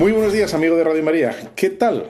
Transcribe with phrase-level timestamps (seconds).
[0.00, 1.36] Muy buenos días, amigo de Radio María.
[1.54, 2.06] ¿Qué tal?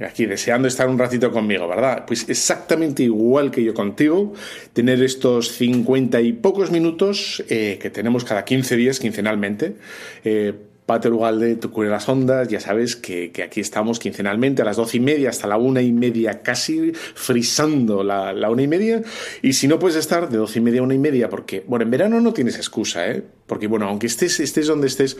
[0.00, 2.04] Aquí deseando estar un ratito conmigo, ¿verdad?
[2.06, 4.32] Pues exactamente igual que yo contigo,
[4.72, 9.74] tener estos cincuenta y pocos minutos eh, que tenemos cada 15 días, quincenalmente.
[10.22, 10.52] Eh,
[10.86, 14.98] Pater Ugalde, tu cura las ondas, ya sabes que, aquí estamos quincenalmente a las doce
[14.98, 19.02] y media hasta la una y media, casi frisando la, la, una y media.
[19.42, 21.82] Y si no puedes estar de doce y media a una y media, porque, bueno,
[21.82, 23.24] en verano no tienes excusa, ¿eh?
[23.46, 25.16] Porque, bueno, aunque estés, donde estés,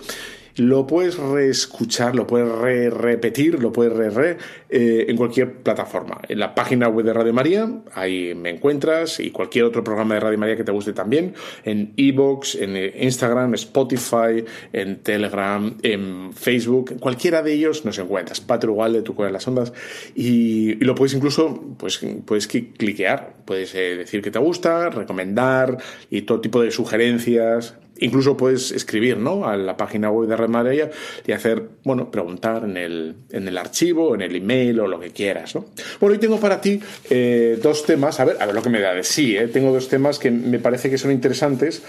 [0.57, 4.39] lo puedes reescuchar, lo puedes re repetir, lo puedes re, re
[4.71, 6.21] eh, en cualquier plataforma.
[6.29, 10.21] En la página web de Radio María, ahí me encuentras, y cualquier otro programa de
[10.21, 16.93] Radio María que te guste también, en Evox, en Instagram, Spotify, en Telegram, en Facebook,
[16.93, 18.41] en cualquiera de ellos nos encuentras.
[18.41, 19.73] Patro igual tu cueva de las ondas,
[20.15, 25.77] y, y, lo puedes incluso, pues, puedes cliquear, puedes eh, decir que te gusta, recomendar,
[26.11, 29.47] y todo tipo de sugerencias, Incluso puedes escribir ¿no?
[29.47, 30.91] a la página web de Red María
[31.27, 35.11] y hacer, bueno, preguntar en el, en el archivo, en el email o lo que
[35.11, 35.55] quieras.
[35.55, 35.67] ¿no?
[36.01, 36.81] Bueno, hoy tengo para ti
[37.11, 39.49] eh, dos temas, a ver, a ver lo que me da de sí, ¿eh?
[39.49, 41.83] tengo dos temas que me parece que son interesantes,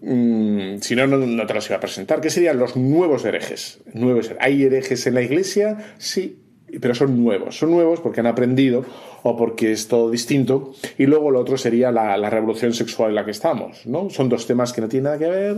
[0.00, 3.80] mm, si no, no, te los iba a presentar, ¿Qué serían los nuevos herejes.
[3.92, 5.94] Nuevos, ¿Hay herejes en la iglesia?
[5.98, 6.41] Sí,
[6.80, 8.84] pero son nuevos, son nuevos porque han aprendido
[9.22, 10.72] o porque es todo distinto.
[10.98, 14.10] Y luego lo otro sería la, revolución sexual en la que estamos, ¿no?
[14.10, 15.56] Son dos temas que no tienen nada que ver,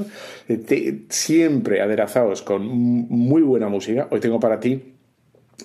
[0.49, 4.09] eh, siempre aderezados con muy buena música.
[4.11, 4.94] Hoy tengo para ti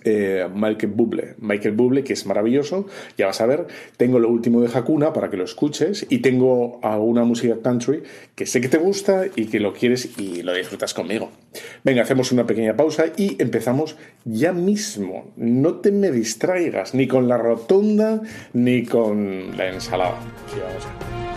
[0.04, 1.36] eh, Michael Bublé.
[1.40, 2.88] Michael Bublé, que es maravilloso,
[3.18, 3.68] ya vas a ver.
[3.98, 8.04] Tengo lo último de Hakuna para que lo escuches y tengo alguna música country
[8.36, 11.32] que sé que te gusta y que lo quieres y lo disfrutas conmigo.
[11.84, 13.96] Venga, hacemos una pequeña pausa y empezamos
[14.26, 15.32] ya mismo.
[15.36, 18.22] No te me distraigas ni con la rotonda
[18.54, 20.20] ni con la ensalada.
[20.52, 21.29] vamos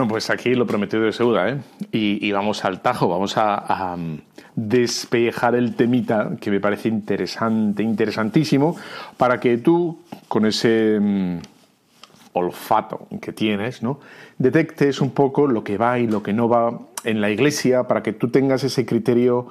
[0.00, 1.60] Bueno, pues aquí lo prometido de Seuda, ¿eh?
[1.92, 3.98] Y, vamos al tajo, vamos a,
[4.54, 8.76] despejar el temita que me parece interesante, interesantísimo,
[9.18, 11.38] para que tú, con ese mm,
[12.32, 14.00] olfato que tienes, ¿no?
[14.38, 18.02] Detectes un poco lo que va y lo que no va en la iglesia, para
[18.02, 19.48] que tú tengas ese criterio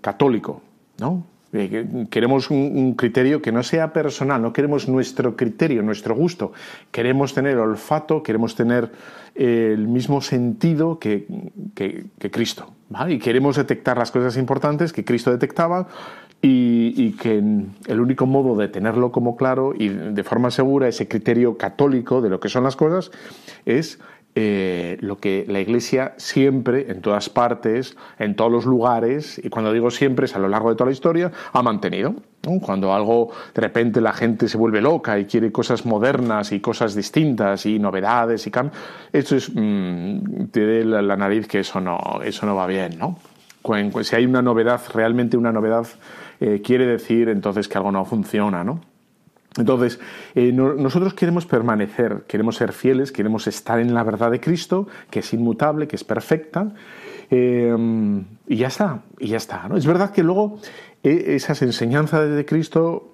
[0.00, 0.62] católico,
[0.96, 1.24] ¿no?
[1.52, 6.52] Eh, queremos un, criterio que no sea personal, no queremos nuestro criterio, nuestro gusto.
[6.90, 8.90] Queremos tener olfato, queremos tener
[9.34, 11.26] eh, el mismo sentido que,
[12.30, 12.72] Cristo.
[13.08, 15.88] Y queremos detectar las cosas importantes que Cristo detectaba
[16.42, 21.56] y, que el único modo de tenerlo como claro y de forma segura, ese criterio
[21.56, 23.10] católico de lo que son las cosas,
[23.66, 23.98] es
[24.34, 29.72] eh, lo que la Iglesia siempre, en todas partes, en todos los lugares, y cuando
[29.72, 32.14] digo siempre es a lo largo de toda la historia, ha mantenido.
[32.62, 36.94] Cuando algo, de repente la gente se vuelve loca y quiere cosas modernas y cosas
[36.94, 38.78] distintas y novedades y cambios,
[39.12, 43.18] eso es, mm, te la, la, nariz que eso no, eso no va bien, ¿no?
[44.02, 45.86] Si hay una novedad, realmente una novedad,
[46.40, 48.80] eh, quiere decir entonces que algo no funciona, ¿no?
[49.60, 50.00] Entonces,
[50.34, 55.20] eh, nosotros queremos permanecer, queremos ser fieles, queremos estar en la verdad de Cristo, que
[55.20, 56.72] es inmutable, que es perfecta,
[57.30, 57.76] eh,
[58.48, 59.68] y ya está, y ya está.
[59.68, 59.76] ¿no?
[59.76, 60.58] Es verdad que luego
[61.02, 63.06] eh, esas enseñanzas de Cristo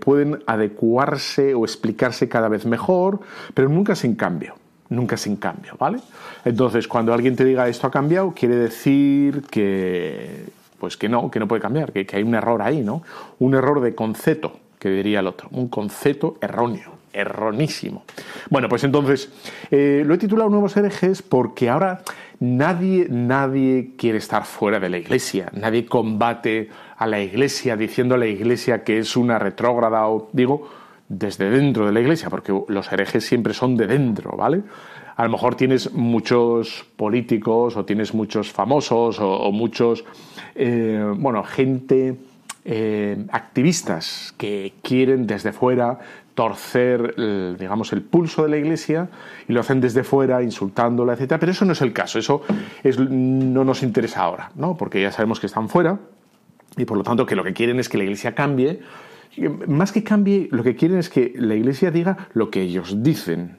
[0.00, 3.20] pueden adecuarse o explicarse cada vez mejor,
[3.54, 4.54] pero nunca sin cambio,
[4.88, 5.98] nunca sin cambio, ¿vale?
[6.44, 10.44] Entonces, cuando alguien te diga esto ha cambiado, quiere decir que,
[10.78, 13.02] pues que no, que no puede cambiar, que, que hay un error ahí, ¿no?
[13.40, 18.04] Un error de concepto que diría el otro, un concepto erróneo, erronísimo.
[18.50, 19.30] Bueno, pues entonces,
[19.70, 22.02] eh, lo he titulado Nuevos herejes porque ahora
[22.38, 28.18] nadie, nadie quiere estar fuera de la iglesia, nadie combate a la iglesia diciendo a
[28.18, 30.68] la iglesia que es una retrógrada o, digo,
[31.08, 34.64] desde dentro de la iglesia, porque los herejes siempre son de dentro, ¿vale?
[35.16, 40.04] A lo mejor tienes muchos políticos o tienes muchos famosos o, muchos,
[40.54, 42.18] eh, bueno, gente
[42.64, 45.98] eh, activistas que quieren desde fuera
[46.34, 49.08] torcer, el, digamos, el pulso de la Iglesia
[49.48, 51.36] y lo hacen desde fuera, insultándola, etc.
[51.38, 52.42] Pero eso no es el caso, eso
[52.82, 54.76] es, no nos interesa ahora, ¿no?
[54.76, 55.98] porque ya sabemos que están fuera
[56.76, 58.80] y por lo tanto que lo que quieren es que la Iglesia cambie.
[59.66, 63.58] Más que cambie, lo que quieren es que la Iglesia diga lo que ellos dicen,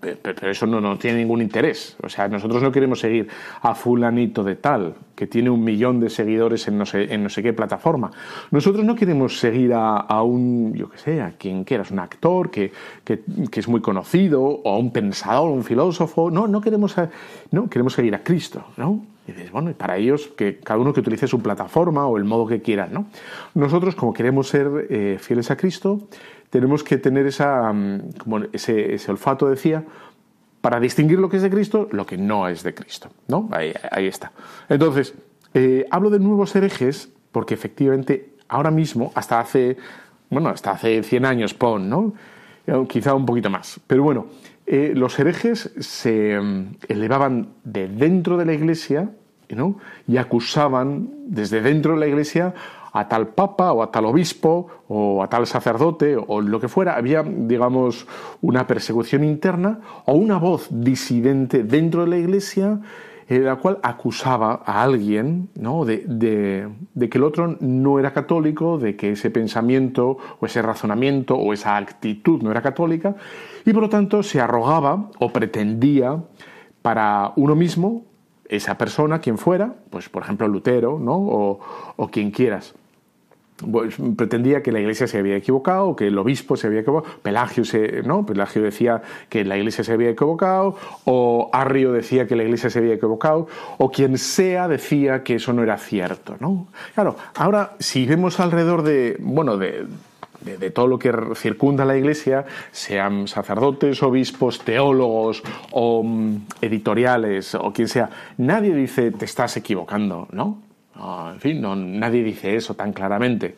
[0.00, 1.96] pero eso no, no, tiene ningún interés.
[2.02, 3.28] O sea, nosotros no queremos seguir
[3.62, 7.28] a fulanito de tal, que tiene un millón de seguidores en no sé, en no
[7.28, 8.10] sé qué plataforma.
[8.50, 12.72] Nosotros no queremos seguir a, un, yo qué sé, a quien quieras, un actor que,
[13.04, 16.30] que, que, es muy conocido, o a un pensador, un filósofo.
[16.30, 16.94] No, no queremos,
[17.50, 19.02] no, queremos seguir a Cristo, ¿no?
[19.28, 22.24] Y dices, bueno, y para ellos, que cada uno que utilice su plataforma o el
[22.24, 23.06] modo que quiera, ¿no?
[23.54, 26.02] Nosotros, como queremos ser eh, fieles a Cristo,
[26.50, 29.84] tenemos que tener esa, mm, como ese, olfato, decía,
[30.60, 33.10] para distinguir lo que es de Cristo, lo que no es de Cristo.
[33.28, 33.48] ¿no?
[33.52, 34.32] Ahí, está.
[34.68, 35.14] Entonces,
[35.54, 39.76] eh, hablo de nuevos herejes porque efectivamente ahora mismo, hasta hace,
[40.30, 42.14] bueno, hasta hace 100 años, pon, ¿no?
[42.66, 43.80] Eh, quizá un poquito más.
[43.86, 44.26] Pero bueno,
[44.66, 49.10] eh, los herejes se mm, elevaban de dentro de la iglesia
[49.48, 49.78] ¿no?
[50.08, 52.54] y acusaban desde dentro de la iglesia
[52.96, 56.96] a tal papa o a tal obispo o a tal sacerdote o lo que fuera,
[56.96, 58.06] había, digamos,
[58.40, 62.80] una persecución interna o una voz disidente dentro de la iglesia
[63.28, 65.84] en la cual acusaba a alguien ¿no?
[65.84, 71.34] de, de, que el otro no era católico, de que ese pensamiento o ese razonamiento
[71.34, 73.16] o esa actitud no era católica,
[73.66, 76.22] y por lo tanto se arrogaba o pretendía
[76.80, 78.04] para uno mismo,
[78.48, 81.16] esa persona, quien fuera, pues por ejemplo Lutero, ¿no?
[81.16, 81.60] o,
[81.96, 82.74] o quien quieras
[83.56, 87.64] pues, pretendía que la iglesia se había equivocado, que el obispo se había equivocado, Pelagio,
[87.64, 88.26] se, ¿no?
[88.26, 92.80] Pelagio decía que la iglesia se había equivocado, o Arrio decía que la iglesia se
[92.80, 93.48] había equivocado,
[93.78, 96.36] o quien sea decía que eso no era cierto.
[96.40, 96.68] ¿no?
[96.94, 99.86] Claro, ahora si vemos alrededor de, bueno, de,
[100.40, 107.72] de, todo lo que circunda la iglesia, sean sacerdotes, obispos, teólogos o mm, editoriales o
[107.72, 110.65] quien sea, nadie dice te estás equivocando, ¿no?
[111.32, 113.56] En fin, no, nadie dice eso tan claramente.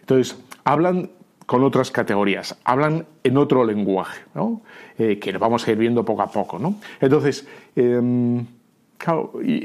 [0.00, 1.10] Entonces, hablan
[1.46, 4.62] con otras categorías, hablan en otro lenguaje, ¿no?
[4.98, 6.58] Eh, que vamos a ir viendo poco a poco.
[6.58, 6.76] ¿no?
[7.00, 8.44] Entonces, em,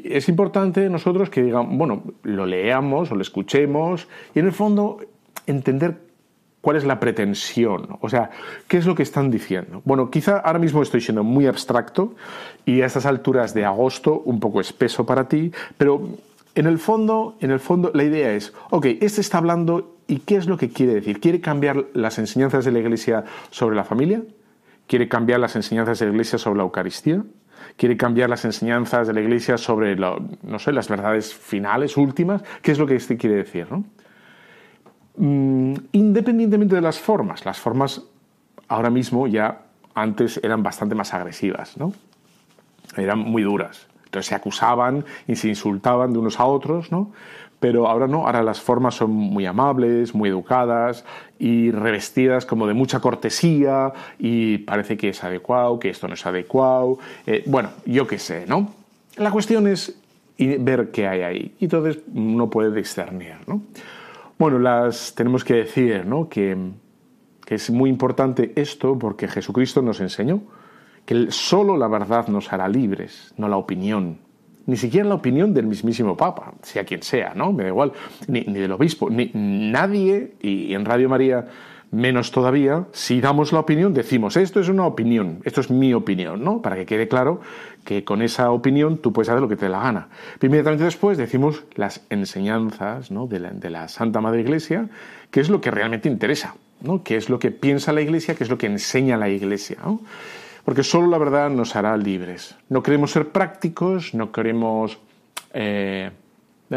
[0.04, 5.00] es importante nosotros que digan, bueno, lo leamos o lo escuchemos y en el fondo
[5.46, 5.98] entender
[6.62, 8.32] cuál es la pretensión, o sea,
[8.68, 9.84] qué es lo que están diciendo.
[9.86, 12.16] Bueno, quizá ahora mismo estoy siendo muy abstracto
[12.66, 16.02] y a estas alturas de agosto un poco espeso para ti, pero
[16.56, 20.38] en el fondo, en el fondo, la idea es, ok, este está hablando y ¿qué
[20.38, 21.20] es lo que quiere decir?
[21.20, 24.24] ¿Quiere cambiar las enseñanzas de la Iglesia sobre la familia?
[24.88, 27.24] ¿Quiere cambiar las enseñanzas de la Iglesia sobre la Eucaristía?
[27.76, 32.42] ¿Quiere cambiar las enseñanzas de la Iglesia sobre, no sé, las verdades finales, últimas?
[32.62, 33.68] ¿Qué es lo que este quiere decir?
[35.18, 38.02] Mm, independientemente de las formas, las formas
[38.70, 41.94] ahora mismo ya antes eran bastante más agresivas, ¿no?
[42.96, 43.88] Eran muy duras
[44.22, 47.12] se acusaban y se insultaban de unos a otros, ¿no?
[47.60, 51.06] Pero ahora no, ahora las formas son muy amables, muy educadas
[51.40, 56.26] y revestidas como de mucha cortesía y parece que es adecuado, que esto no es
[56.26, 57.00] adecuado.
[57.26, 58.72] Eh, bueno, yo qué sé, ¿no?
[59.16, 59.98] La cuestión es
[60.38, 63.62] ver qué hay ahí y entonces uno puede discernir, ¿no?
[64.38, 66.28] Bueno, las tenemos que decir, ¿no?
[66.28, 66.58] Que,
[67.46, 70.42] que es muy importante esto porque Jesucristo nos enseñó
[71.06, 74.20] que solo la verdad nos hará libres, no la opinión.
[74.66, 77.54] Ni siquiera la opinión del mismísimo Papa, sea quien sea, ¿no?
[77.54, 77.92] Me da igual,
[78.28, 81.46] ni, del obispo, ni nadie, y en Radio María
[81.92, 86.44] menos todavía, si damos la opinión, decimos, esto es una opinión, esto es mi opinión,
[86.44, 86.62] ¿no?
[86.62, 87.40] Para que quede claro
[87.84, 90.10] que con esa opinión tú puedes hacer lo que te dé la gana.
[90.42, 93.28] Inmediatamente después decimos las enseñanzas ¿no?
[93.28, 94.90] de, la, Santa Madre Iglesia,
[95.32, 97.04] que es lo que realmente interesa, ¿no?
[97.04, 100.02] Que es lo que piensa la Iglesia, que es lo que enseña la Iglesia, ¿no?
[100.66, 102.56] Porque solo la verdad nos hará libres.
[102.68, 105.00] No queremos ser prácticos, no queremos...
[105.54, 106.12] Eh,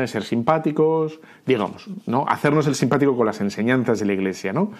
[0.06, 2.24] ser simpáticos, digamos, ¿no?
[2.28, 4.70] Hacernos el simpático con las enseñanzas de la Iglesia, ¿no?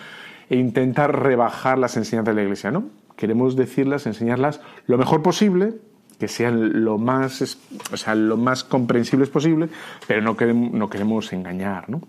[0.49, 2.85] E intentar rebajar las enseñanzas de la Iglesia, ¿no?
[3.17, 5.75] Queremos decirlas, enseñarlas lo mejor posible,
[6.21, 7.59] que sean lo más,
[7.93, 9.69] o sea, lo más comprensibles posible,
[10.07, 12.03] pero no queremos, no queremos engañar, ¿no?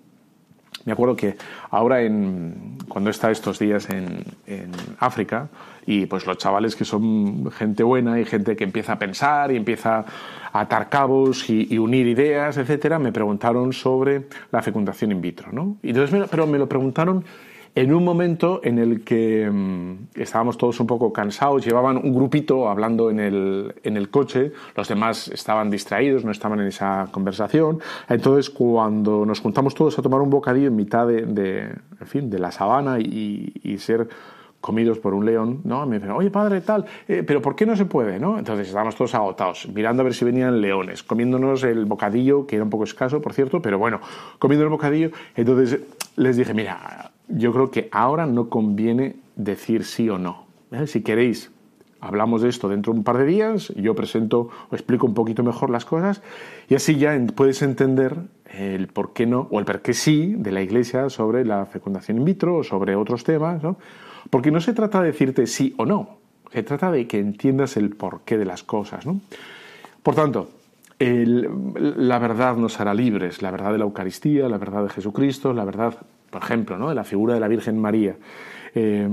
[0.86, 1.36] Me acuerdo que
[1.70, 5.50] ahora, en, cuando está estos días en, en, África,
[5.86, 9.58] y pues los chavales que son gente buena y gente que empieza a pensar y
[9.58, 10.06] empieza
[10.52, 15.78] a atar cabos y, unir ideas, etcétera, me preguntaron sobre la fecundación in vitro, ¿no?
[15.82, 17.24] Y entonces, pero me lo preguntaron
[17.76, 22.70] en un momento en el que mm, estábamos todos un poco cansados, llevaban un grupito
[22.70, 27.80] hablando en el, en el coche, los demás estaban distraídos, no estaban en esa conversación.
[28.08, 31.60] Entonces, cuando nos juntamos todos a tomar un bocadillo en mitad de, de
[32.00, 34.08] en fin, de la sabana y, y ser
[34.62, 35.86] comidos por un león, ¿no?
[35.86, 38.38] Me dicen, oye padre, tal, eh, pero ¿por qué no se puede, no?
[38.38, 42.64] Entonces estábamos todos agotados, mirando a ver si venían leones, comiéndonos el bocadillo, que era
[42.64, 44.02] un poco escaso, por cierto, pero bueno,
[44.38, 45.12] comiendo el bocadillo.
[45.36, 45.80] Entonces
[46.18, 50.46] les dije, mira, yo creo que ahora no conviene decir sí o no.
[50.72, 50.88] ¿eh?
[50.88, 51.52] Si queréis,
[52.02, 55.44] hablamos de esto dentro de un par de días, yo presento o explico un poquito
[55.44, 56.22] mejor las cosas
[56.68, 60.52] y así ya puedes entender el por qué no o el por qué sí de
[60.52, 63.78] la Iglesia sobre la fecundación in vitro o sobre otros temas, ¿no?
[64.30, 66.18] Porque no se trata de decirte sí o no,
[66.52, 69.22] se trata de que entiendas el porqué de las cosas, ¿no?
[70.04, 70.50] Por tanto,
[71.00, 75.64] la verdad nos hará libres, la verdad de la Eucaristía, la verdad de Jesucristo, la
[75.64, 75.96] verdad
[76.30, 76.94] por ejemplo, ¿no?
[76.94, 78.16] la figura de la Virgen María.
[78.76, 79.08] Eh,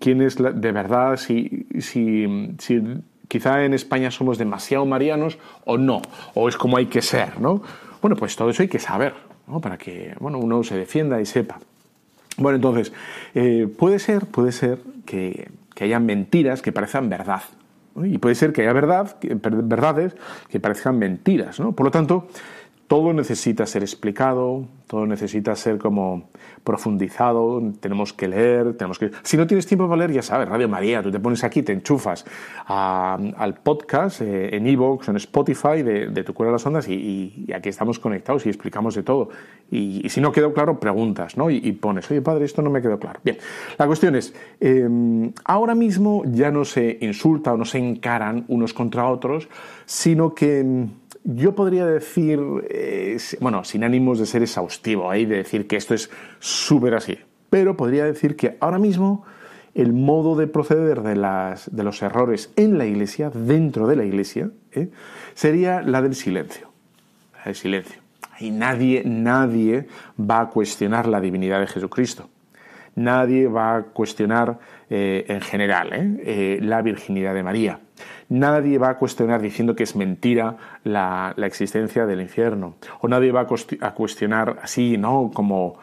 [0.00, 1.16] ¿Quién es de verdad?
[1.16, 2.82] Si, si, si,
[3.28, 6.02] quizá en España somos demasiado marianos o no,
[6.34, 7.62] o es como hay que ser, ¿no?
[8.00, 9.14] Bueno, pues todo eso hay que saber,
[9.46, 9.60] ¿no?
[9.60, 11.58] Para que bueno, uno se defienda y sepa.
[12.38, 12.92] Bueno, entonces,
[13.34, 17.42] eh, puede ser, puede ser que, que haya mentiras que parezcan verdad,
[17.96, 20.14] y puede ser que haya verdad, verdades
[20.48, 21.60] que parezcan mentiras.
[21.60, 21.72] ¿no?
[21.72, 22.28] Por lo tanto,
[22.92, 26.28] todo necesita ser explicado, todo necesita ser como
[26.62, 29.10] profundizado, tenemos que leer, tenemos que...
[29.22, 31.72] Si no tienes tiempo para leer, ya sabes, Radio María, tú te pones aquí, te
[31.72, 32.26] enchufas
[32.66, 37.70] al podcast eh, en Evox, en Spotify de, Tu Cura de las Ondas y, aquí
[37.70, 39.30] estamos conectados y explicamos de todo.
[39.70, 41.48] Y, si no quedó claro, preguntas, ¿no?
[41.48, 43.20] Y, pones, oye padre, esto no me quedó claro.
[43.24, 43.38] Bien,
[43.78, 48.74] la cuestión es, em, ahora mismo ya no se insulta o no se encaran unos
[48.74, 49.48] contra otros,
[49.86, 50.90] sino que em,
[51.24, 55.94] yo podría decir, eh, bueno, sin ánimos de ser exhaustivo, ahí de decir que esto
[55.94, 56.10] es
[56.40, 57.18] súper así,
[57.50, 59.24] pero podría decir que ahora mismo
[59.74, 64.04] el modo de proceder de, las, de los errores en la iglesia, dentro de la
[64.04, 64.90] iglesia, ¿eh?
[65.34, 66.70] sería la del silencio.
[67.38, 68.02] La del silencio.
[68.38, 69.86] Y nadie, nadie
[70.18, 72.28] va a cuestionar la divinidad de Jesucristo.
[72.96, 74.58] Nadie va a cuestionar
[74.90, 76.20] eh, en general
[76.60, 77.80] la virginidad de María.
[78.28, 82.74] Nadie va a cuestionar diciendo que es mentira la, existencia del infierno.
[83.00, 83.46] O nadie va
[83.80, 85.30] a cuestionar así, ¿no?
[85.32, 85.78] Como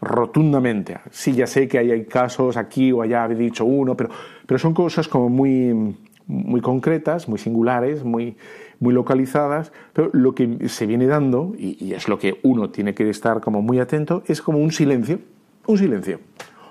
[0.00, 0.98] rotundamente.
[1.10, 4.10] Sí, ya sé que hay, casos aquí o allá, he dicho uno, pero,
[4.46, 5.94] pero son cosas como muy,
[6.26, 8.36] muy concretas, muy singulares, muy,
[8.80, 13.08] muy localizadas, pero lo que se viene dando, y, es lo que uno tiene que
[13.08, 15.20] estar como muy atento, es como un silencio,
[15.66, 16.18] un silencio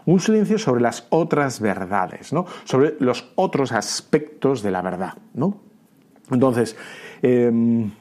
[0.05, 2.45] un silencio sobre las otras verdades, ¿no?
[2.63, 5.13] sobre los otros aspectos de la verdad.
[5.33, 5.59] ¿no?
[6.31, 6.75] Entonces,
[7.21, 7.91] em,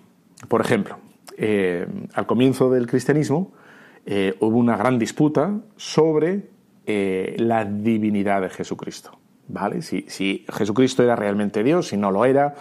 [0.49, 0.99] por ejemplo,
[1.37, 3.53] eh, al comienzo del cristianismo
[4.07, 6.49] eh, hubo una gran disputa sobre
[6.87, 9.19] eh, la divinidad de Jesucristo.
[9.49, 9.83] ¿vale?
[9.83, 12.55] Si, Jesucristo era realmente Dios, si no lo era.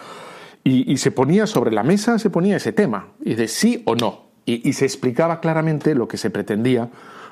[0.62, 4.28] Y, se ponía sobre la mesa, se ponía ese tema, y de sí o no.
[4.44, 6.90] y se explicaba claramente lo que se pretendía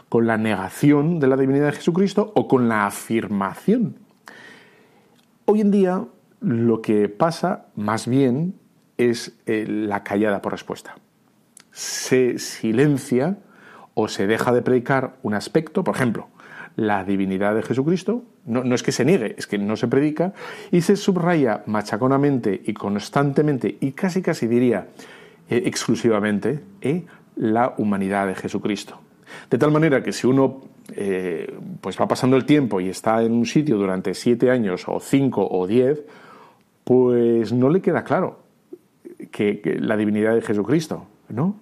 [0.09, 3.97] con la negación de la divinidad de Jesucristo o con la afirmación.
[5.45, 6.05] Hoy en día
[6.41, 8.55] lo que pasa más bien
[8.97, 10.97] es eh, la callada por respuesta.
[11.73, 13.39] Se silencia
[13.95, 16.29] o se deja de predicar un aspecto, por ejemplo,
[16.77, 20.33] la divinidad de Jesucristo, no, es que se niegue, es que no se predica,
[20.71, 24.87] y se subraya machaconamente y constantemente, y casi casi diría
[25.51, 29.01] eh, exclusivamente, eh, la humanidad de Jesucristo.
[29.51, 30.61] De tal manera que si uno
[30.95, 35.01] eh, pues va pasando el tiempo y está en un sitio durante siete años o
[35.01, 36.05] cinco o diez,
[36.85, 38.39] pues no le queda claro
[39.31, 41.57] que, la divinidad de Jesucristo, ¿no?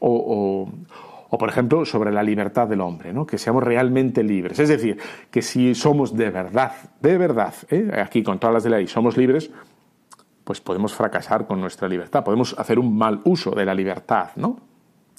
[0.00, 0.68] O,
[1.38, 3.26] por ejemplo, sobre la libertad del hombre, ¿no?
[3.26, 4.58] que seamos realmente libres.
[4.58, 4.98] Es decir,
[5.30, 7.90] que si somos de verdad, de verdad, ¿eh?
[8.00, 9.50] aquí con todas las de ley, somos libres,
[10.44, 14.60] pues podemos fracasar con nuestra libertad, podemos hacer un mal uso de la libertad, ¿no?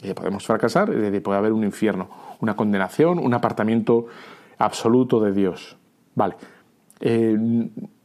[0.02, 4.08] Y podemos fracasar, es puede haber un infierno, una condenación, un apartamiento
[4.60, 5.76] absoluto de Dios.
[6.14, 6.36] Vale.
[7.00, 7.38] Eh,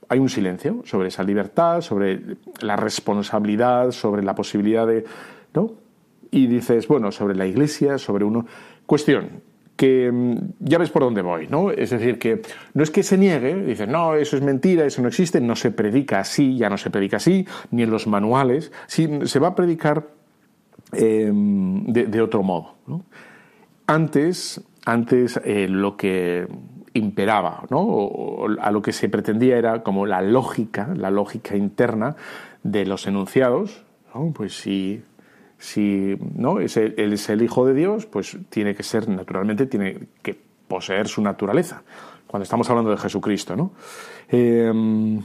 [0.08, 5.04] hay un silencio sobre esa libertad, sobre la responsabilidad, sobre la posibilidad de.
[5.54, 5.72] ¿No?
[6.30, 8.46] Y dices, bueno, sobre la iglesia, sobre uno.
[8.86, 9.42] Cuestión,
[9.76, 11.70] que mm, ya ves por dónde voy, ¿no?
[11.70, 12.42] Es decir, que
[12.74, 15.70] no es que se niegue, dice, no, eso es mentira, eso no existe, no se
[15.70, 19.54] predica así, ya no se predica así, ni en los manuales, sí, se va a
[19.54, 20.08] predicar
[20.92, 22.74] em, de, otro modo.
[23.86, 26.46] Antes, antes eh, lo que
[26.94, 28.44] imperaba, ¿no?
[28.60, 32.16] A lo que se pretendía era como la lógica, la lógica interna
[32.62, 33.84] de los enunciados,
[34.14, 34.32] ¿no?
[34.32, 35.02] Pues si,
[35.58, 36.60] si ¿no?
[36.60, 40.38] es el, él es el Hijo de Dios, pues tiene que ser, naturalmente, tiene que
[40.68, 41.82] poseer su naturaleza,
[42.26, 43.72] cuando estamos hablando de Jesucristo, ¿no?
[44.28, 45.22] Em,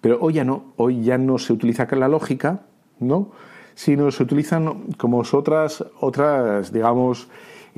[0.00, 2.60] pero hoy ya no, hoy ya no se utiliza la lógica,
[3.00, 3.32] ¿no?
[3.76, 7.28] Sino se utilizan como otras, otras digamos,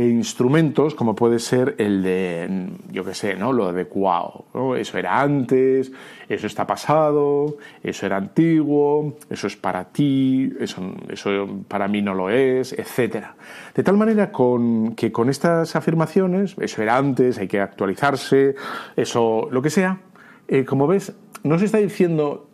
[0.07, 3.53] instrumentos como puede ser el de, yo qué sé, ¿no?
[3.53, 4.45] Lo adecuado.
[4.77, 5.91] Eso era antes,
[6.29, 12.15] eso está pasado, eso era antiguo, eso es para ti, eso, eso para mí no
[12.15, 13.27] lo es, etc.
[13.75, 18.55] De tal manera con, que con estas afirmaciones, eso era antes, hay que actualizarse,
[18.95, 20.01] eso, lo que sea,
[20.47, 21.13] eh, como ves,
[21.43, 22.49] no se está diciendo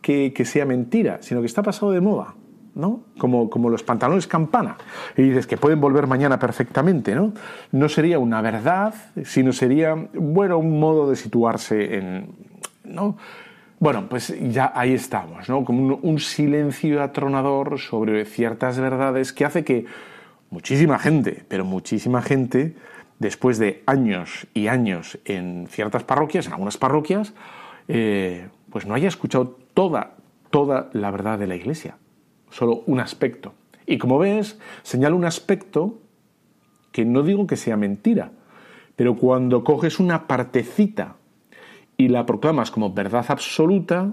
[0.00, 2.34] que, que sea mentira, sino que está pasado de moda.
[2.74, 3.02] ¿No?
[3.18, 4.76] Como, como los pantalones campana.
[5.16, 7.32] Y dices que pueden volver mañana perfectamente, ¿no?
[7.72, 12.28] No sería una verdad, sino sería, bueno, un modo de situarse en,
[12.84, 13.16] ¿no?
[13.78, 15.64] Bueno, pues ya ahí estamos, ¿no?
[15.64, 19.84] Como un, silencio atronador sobre ciertas verdades que hace que
[20.50, 22.74] muchísima gente, pero muchísima gente,
[23.18, 27.34] después de años y años en ciertas parroquias, en algunas parroquias,
[27.88, 30.14] eh, pues no haya escuchado toda,
[30.50, 31.96] toda la verdad de la Iglesia
[32.54, 33.52] solo un aspecto.
[33.84, 35.98] Y como ves, señala un aspecto
[36.92, 38.30] que no digo que sea mentira,
[38.94, 41.16] pero cuando coges una partecita
[41.96, 44.12] y la proclamas como verdad absoluta,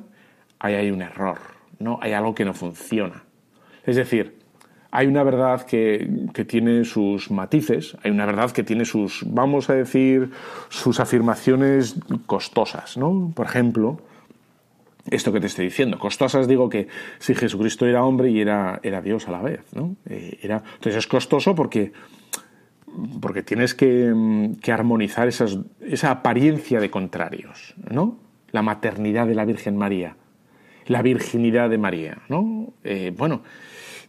[0.60, 1.38] ahí hay un error,
[1.78, 2.00] ¿no?
[2.02, 3.24] Hay algo que no funciona.
[3.86, 4.40] Es decir,
[4.90, 9.70] hay una verdad que, que, tiene sus matices, hay una verdad que tiene sus, vamos
[9.70, 10.32] a decir,
[10.70, 13.32] sus afirmaciones costosas, ¿no?
[13.36, 14.02] Por ejemplo,
[15.10, 15.98] esto que te estoy diciendo.
[15.98, 16.88] Costosas digo que
[17.20, 19.66] si Jesucristo era hombre y era, era Dios a la vez.
[19.74, 19.96] ¿no?
[20.06, 21.92] Eh, era, entonces es costoso porque,
[23.20, 27.74] porque tienes que, que armonizar esas, esa apariencia de contrarios.
[27.90, 28.20] ¿no?
[28.52, 30.18] La maternidad de la Virgen María,
[30.86, 32.20] la virginidad de María.
[32.30, 32.74] ¿no?
[32.84, 33.42] Eh, bueno,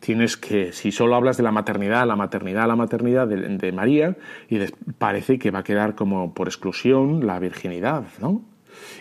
[0.00, 4.16] tienes que, si solo hablas de la maternidad, la maternidad, la maternidad de María,
[4.48, 4.58] y
[4.98, 8.42] parece que va a quedar como por exclusión la virginidad, ¿no?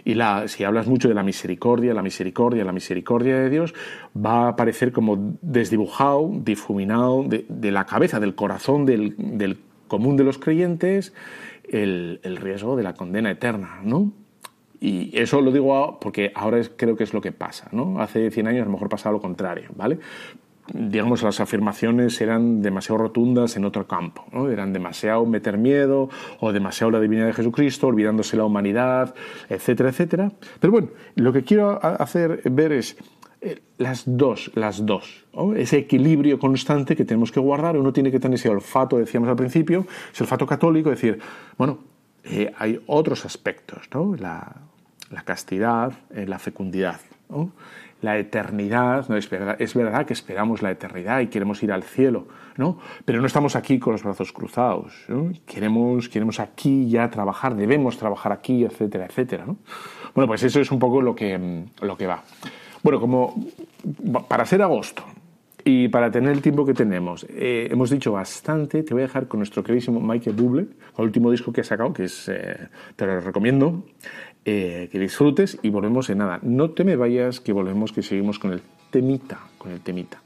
[0.06, 3.74] Y la, si hablas mucho de la misericordia, la misericordia, la misericordia de Dios,
[4.16, 9.58] va a aparecer como desdibujado, difuminado de, la cabeza, del corazón del,
[9.88, 11.14] común de los creyentes,
[11.70, 14.12] el, riesgo de la condena eterna, ¿no?
[14.80, 18.02] Y eso lo digo porque ahora creo que es lo que pasa, ¿no?
[18.02, 20.00] Hace 100 años a lo mejor pasaba lo contrario, ¿vale?
[20.74, 24.50] Digamos, las afirmaciones eran demasiado rotundas en otro campo, ¿no?
[24.50, 29.14] eran demasiado meter miedo o demasiado la divinidad de Jesucristo, olvidándose la humanidad,
[29.50, 30.32] etcétera, etcétera.
[30.60, 32.98] Pero bueno, lo que quiero hacer ver es
[33.42, 38.20] eh, las dos, las dos, ese equilibrio constante que tenemos que guardar, uno tiene que
[38.20, 41.20] tener ese olfato, decíamos al principio, ese olfato católico, decir,
[41.58, 41.80] bueno,
[42.24, 44.16] eh, hay otros aspectos, ¿no?
[44.16, 44.58] la,
[45.10, 47.02] la castidad, eh, la fecundidad.
[47.30, 47.52] ¿no?
[48.02, 51.84] La eternidad, no es verdad, es verdad que esperamos la eternidad y queremos ir al
[51.84, 52.80] cielo, ¿no?
[53.06, 54.94] Pero no estamos aquí con los brazos cruzados,
[55.46, 59.58] Queremos, queremos aquí ya trabajar, debemos trabajar aquí, etcétera, etcétera, ¿no?
[60.14, 62.24] Bueno, pues eso es un poco lo que, lo que va.
[62.84, 63.36] Bueno, como
[64.28, 65.04] para ser agosto
[65.64, 69.28] y para tener el tiempo que tenemos, eh, hemos dicho bastante, te voy a dejar
[69.28, 73.06] con nuestro queridísimo Michael Bublé, el último disco que ha sacado, que es, eh, te
[73.06, 73.84] lo recomiendo,
[74.46, 76.40] eh, que disfrutes y volvemos en nada.
[76.42, 80.22] No te me vayas, que volvemos, que seguimos con el temita, con el temita.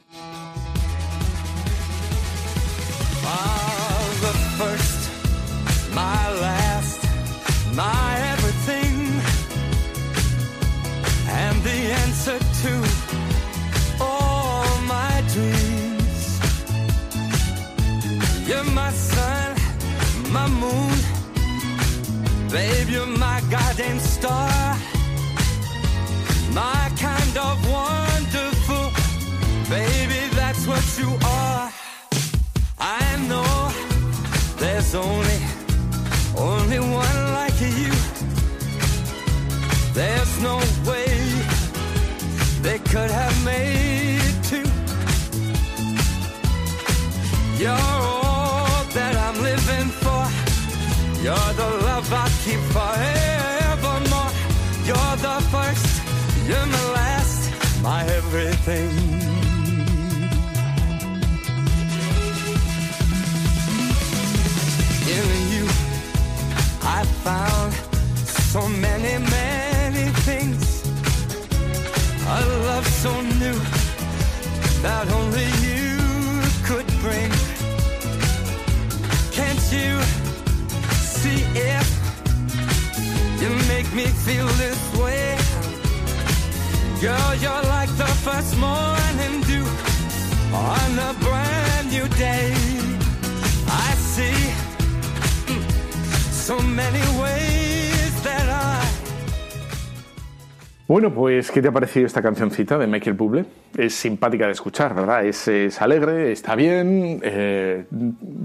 [22.55, 24.77] Babe, you're my goddamn star.
[26.53, 28.85] my kind of wonderful.
[29.69, 31.69] Baby, that's what you are.
[32.79, 33.51] I know
[34.55, 35.34] there's only
[52.09, 54.31] love I keep forevermore.
[54.85, 56.03] You're the first,
[56.47, 59.24] you're my last, my everything.
[96.75, 97.14] Many
[100.87, 103.45] Bueno, pues, ¿qué te ha parecido esta cancioncita de Michael Bublé?
[103.75, 105.25] Es simpática de escuchar, ¿verdad?
[105.25, 107.85] Es, alegre, está bien, eh,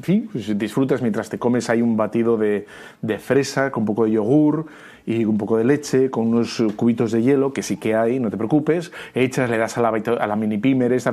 [0.01, 2.65] fin, pues disfrutas mientras te comes ahí un batido de,
[3.19, 4.65] fresa con un poco de yogur
[5.05, 8.31] y un poco de leche, con unos cubitos de hielo, que sí que hay, no
[8.31, 11.13] te preocupes, echas, le das a la, a la mini pimer esta,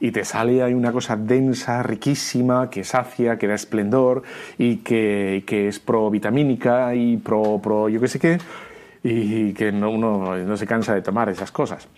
[0.00, 4.24] y te sale ahí una cosa densa, riquísima, que sacia, que da esplendor
[4.58, 8.38] y que, que es pro-vitamínica y pro, pro yo qué sé qué,
[9.02, 11.88] y que no, uno no se cansa de tomar esas cosas.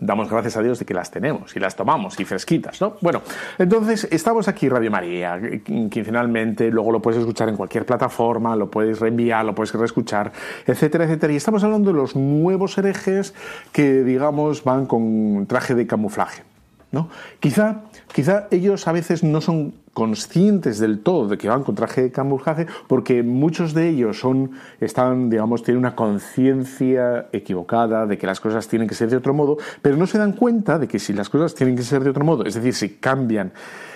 [0.00, 2.96] Damos gracias a Dios de que las tenemos y las tomamos y fresquitas, ¿no?
[3.00, 3.22] Bueno,
[3.58, 9.00] entonces estamos aquí Radio María, quincenalmente, luego lo puedes escuchar en cualquier plataforma, lo puedes
[9.00, 10.30] reenviar, lo puedes reescuchar,
[10.66, 11.32] etcétera, etcétera.
[11.32, 13.34] Y estamos hablando de los nuevos herejes
[13.72, 16.44] que, digamos, van con traje de camuflaje,
[16.92, 17.08] ¿no?
[17.40, 17.80] Quizá,
[18.12, 22.12] quizá ellos a veces no son conscientes del todo de que van con traje de
[22.12, 28.38] camuflaje porque muchos de ellos son están digamos tienen una conciencia equivocada de que las
[28.38, 31.12] cosas tienen que ser de otro modo pero no se dan cuenta de que si
[31.12, 33.52] las cosas tienen que ser de otro modo es decir si cambian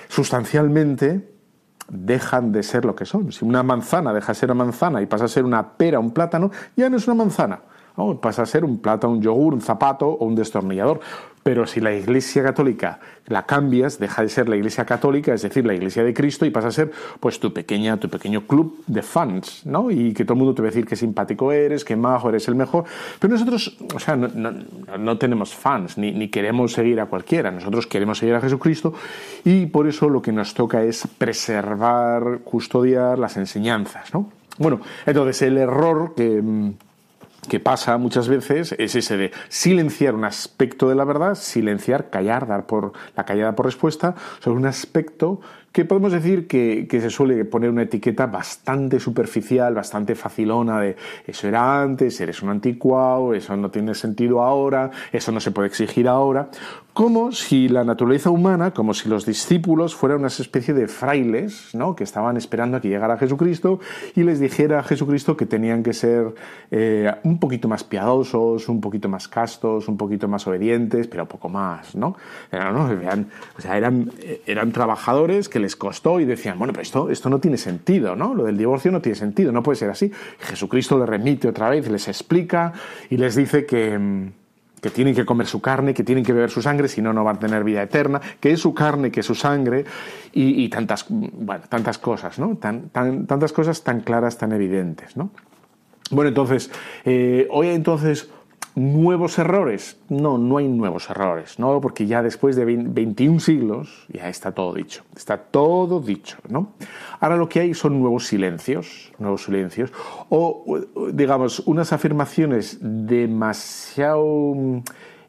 [0.08, 1.30] sustancialmente
[1.88, 3.30] dejan de ser lo que son.
[3.32, 6.10] Si una manzana deja de ser una manzana y pasa a ser una pera un
[6.10, 7.60] plátano ya no es una manzana.
[7.96, 8.18] ¿no?
[8.20, 11.00] pasa a ser un plátano un yogur un zapato o un destornillador
[11.42, 15.64] pero si la Iglesia Católica la cambias, deja de ser la Iglesia Católica, es decir,
[15.64, 19.02] la Iglesia de Cristo, y pasa a ser pues tu pequeña, tu pequeño club de
[19.02, 19.90] fans, ¿no?
[19.90, 22.46] Y que todo el mundo te va a decir qué simpático eres, qué majo, eres
[22.48, 22.84] el mejor.
[23.18, 27.50] Pero nosotros, o sea, no, tenemos fans, ni, ni, queremos seguir a cualquiera.
[27.50, 28.94] Nosotros queremos seguir a Jesucristo
[29.44, 34.30] y por eso lo que nos toca es preservar, custodiar las enseñanzas, ¿no?
[34.58, 36.42] Bueno, entonces el error que
[37.48, 42.46] que pasa muchas veces es ese de silenciar un aspecto de la verdad, silenciar, callar,
[42.46, 45.40] dar por la callada por respuesta sobre un aspecto
[45.72, 50.96] que podemos decir que, que, se suele poner una etiqueta bastante superficial, bastante facilona de
[51.26, 55.68] eso era antes, eres un anticuado, eso no tiene sentido ahora, eso no se puede
[55.68, 56.50] exigir ahora,
[56.92, 61.96] como si la naturaleza humana, como si los discípulos fueran una especie de frailes, ¿no?
[61.96, 63.80] que estaban esperando a que llegara Jesucristo
[64.14, 66.34] y les dijera a Jesucristo que tenían que ser
[66.70, 71.48] eh, un poquito más piadosos, un poquito más castos, un poquito más obedientes, pero poco
[71.48, 72.16] más, ¿no?
[72.50, 72.90] Pero, ¿no?
[72.90, 74.12] Eran, o sea, eran,
[74.46, 78.34] eran trabajadores que les costó y decían, bueno, pero esto, esto no tiene sentido, ¿no?
[78.34, 80.12] Lo del divorcio no tiene sentido, no puede ser así.
[80.40, 82.72] Jesucristo les remite otra vez, les explica
[83.08, 84.32] y les dice que
[84.82, 87.22] que tienen que comer su carne, que tienen que beber su sangre, si no, no
[87.22, 89.84] van a tener vida eterna, que es su carne, que es su sangre,
[90.32, 91.06] y, y tantas,
[91.68, 92.56] tantas cosas, ¿no?
[92.56, 95.30] Tan, tan, tantas cosas tan claras, tan evidentes, ¿no?
[96.10, 96.70] Bueno, entonces,
[97.04, 98.28] eh, hoy entonces
[98.74, 99.98] nuevos errores.
[100.08, 101.80] No, no hay nuevos errores, ¿no?
[101.80, 106.72] Porque ya después de 21 siglos ya está todo dicho, está todo dicho, ¿no?
[107.20, 109.92] Ahora lo que hay son nuevos silencios, nuevos silencios,
[110.28, 110.80] o
[111.12, 114.54] digamos, unas afirmaciones demasiado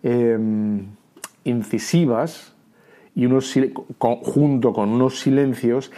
[0.03, 0.37] eh,
[1.43, 2.53] incisivas
[3.15, 3.53] y unos,
[3.99, 5.91] junto con unos silencios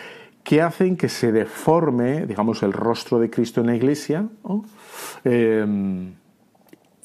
[0.44, 4.28] que hacen que se deforme, digamos, el rostro de Cristo en la iglesia,
[5.24, 5.66] eh,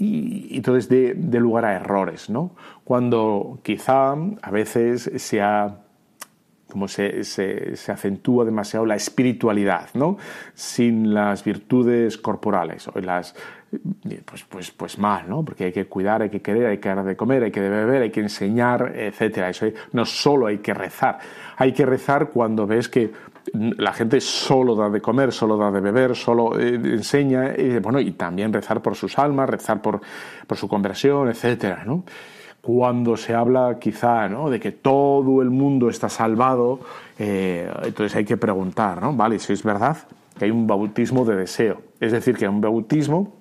[0.01, 2.57] y, entonces de, lugar a errores, ¿no?
[2.85, 5.77] Cuando quizá a veces se ha
[6.71, 10.19] como se, se, se, acentúa demasiado la espiritualidad, ¿no?
[10.55, 13.35] Sin las virtudes corporales o las
[14.25, 15.45] pues, pues, pues mal, ¿no?
[15.45, 18.03] Porque hay que cuidar, hay que querer, hay que dar de comer, hay que beber,
[18.03, 19.49] hay que enseñar, etcétera.
[19.49, 21.19] Eso no solo hay que rezar,
[21.57, 23.13] hay que rezar cuando ves que
[23.53, 28.13] la gente solo da de comer, solo da de beber, solo eh, enseña, bueno, y
[28.13, 30.01] también rezar por sus almas, rezar por,
[30.47, 31.85] por su conversión, etcétera.
[32.61, 34.51] Cuando se habla quizá ¿no?
[34.51, 36.81] de que todo el mundo está salvado,
[37.19, 39.15] eh, entonces hay que preguntar, ¿no?
[39.15, 39.97] Vale, si es verdad
[40.39, 43.35] que hay un bautismo de deseo, es decir, que hay un bautismo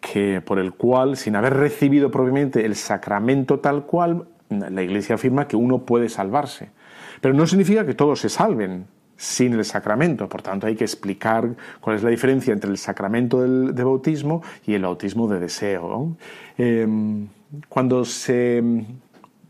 [0.00, 5.46] que por el cual, sin haber recibido propiamente el sacramento tal cual, la Iglesia afirma
[5.46, 6.70] que uno puede salvarse.
[7.20, 10.28] Pero no significa que todos se salven sin el sacramento.
[10.28, 14.42] Por tanto, hay que explicar cuál es la diferencia entre el sacramento del, de bautismo
[14.66, 16.16] y el bautismo de deseo.
[16.56, 17.28] Em,
[17.68, 18.62] cuando se.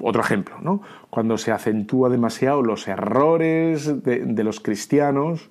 [0.02, 0.83] Otro ejemplo, ¿no?
[1.11, 5.50] Cuando se acentúa demasiado los errores de, de los cristianos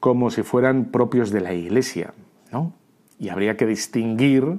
[0.00, 2.14] como si fueran propios de la Iglesia,
[2.50, 2.72] ¿no?
[3.18, 4.58] Y habría que distinguir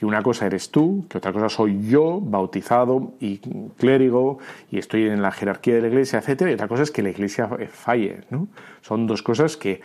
[0.00, 3.36] que una cosa eres tú, que otra cosa soy yo, bautizado y
[3.76, 4.38] clérigo,
[4.70, 7.10] y estoy en la jerarquía de la iglesia, etcétera, y otra cosa es que la
[7.10, 8.48] iglesia falle, ¿no?
[8.80, 9.82] Son dos cosas que,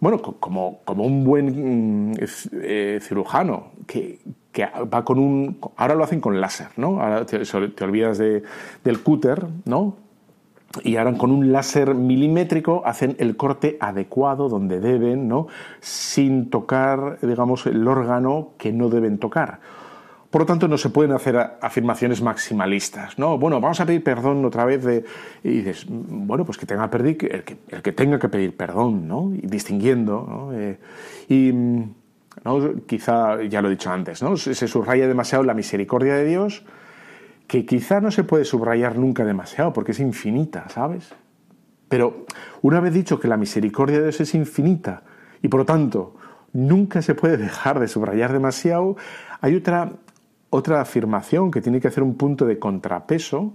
[0.00, 2.14] bueno, como, como un buen
[2.62, 4.18] eh, cirujano, que,
[4.52, 5.58] que, va con un...
[5.76, 7.00] Ahora lo hacen con láser, ¿no?
[7.00, 7.38] Ahora te,
[7.82, 8.42] olvidas de,
[8.84, 9.96] del cúter, ¿no?
[10.84, 15.48] Y ahora con un láser milimétrico hacen el corte adecuado donde deben, ¿no?
[15.80, 19.60] sin tocar, digamos, el órgano que no deben tocar.
[20.30, 23.18] Por lo tanto, no se pueden hacer afirmaciones maximalistas.
[23.18, 23.38] ¿no?
[23.38, 24.84] Bueno, vamos a pedir perdón otra vez.
[24.84, 25.04] De,
[25.42, 29.32] y dices, bueno, pues que tenga el que, el que tenga que pedir perdón, ¿no?
[29.34, 30.26] y distinguiendo.
[30.28, 30.52] ¿no?
[30.52, 30.78] Eh,
[31.30, 31.50] y
[32.44, 32.74] ¿no?
[32.86, 34.36] quizá, ya lo he dicho antes, ¿no?
[34.36, 36.62] se subraya demasiado la misericordia de Dios
[37.48, 41.14] que quizá no se puede subrayar nunca demasiado porque es infinita, ¿sabes?
[41.88, 42.26] Pero
[42.60, 45.02] una vez dicho que la misericordia de Dios es infinita
[45.42, 46.14] y por lo tanto
[46.52, 48.96] nunca se puede dejar de subrayar demasiado,
[49.40, 49.92] hay otra,
[50.50, 53.54] otra afirmación que tiene que hacer un punto de contrapeso,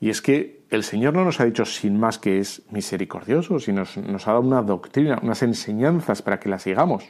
[0.00, 3.84] y es que el Señor no nos ha dicho sin más que es misericordioso, sino
[4.06, 7.04] nos, ha dado una doctrina, unas enseñanzas para que la sigamos,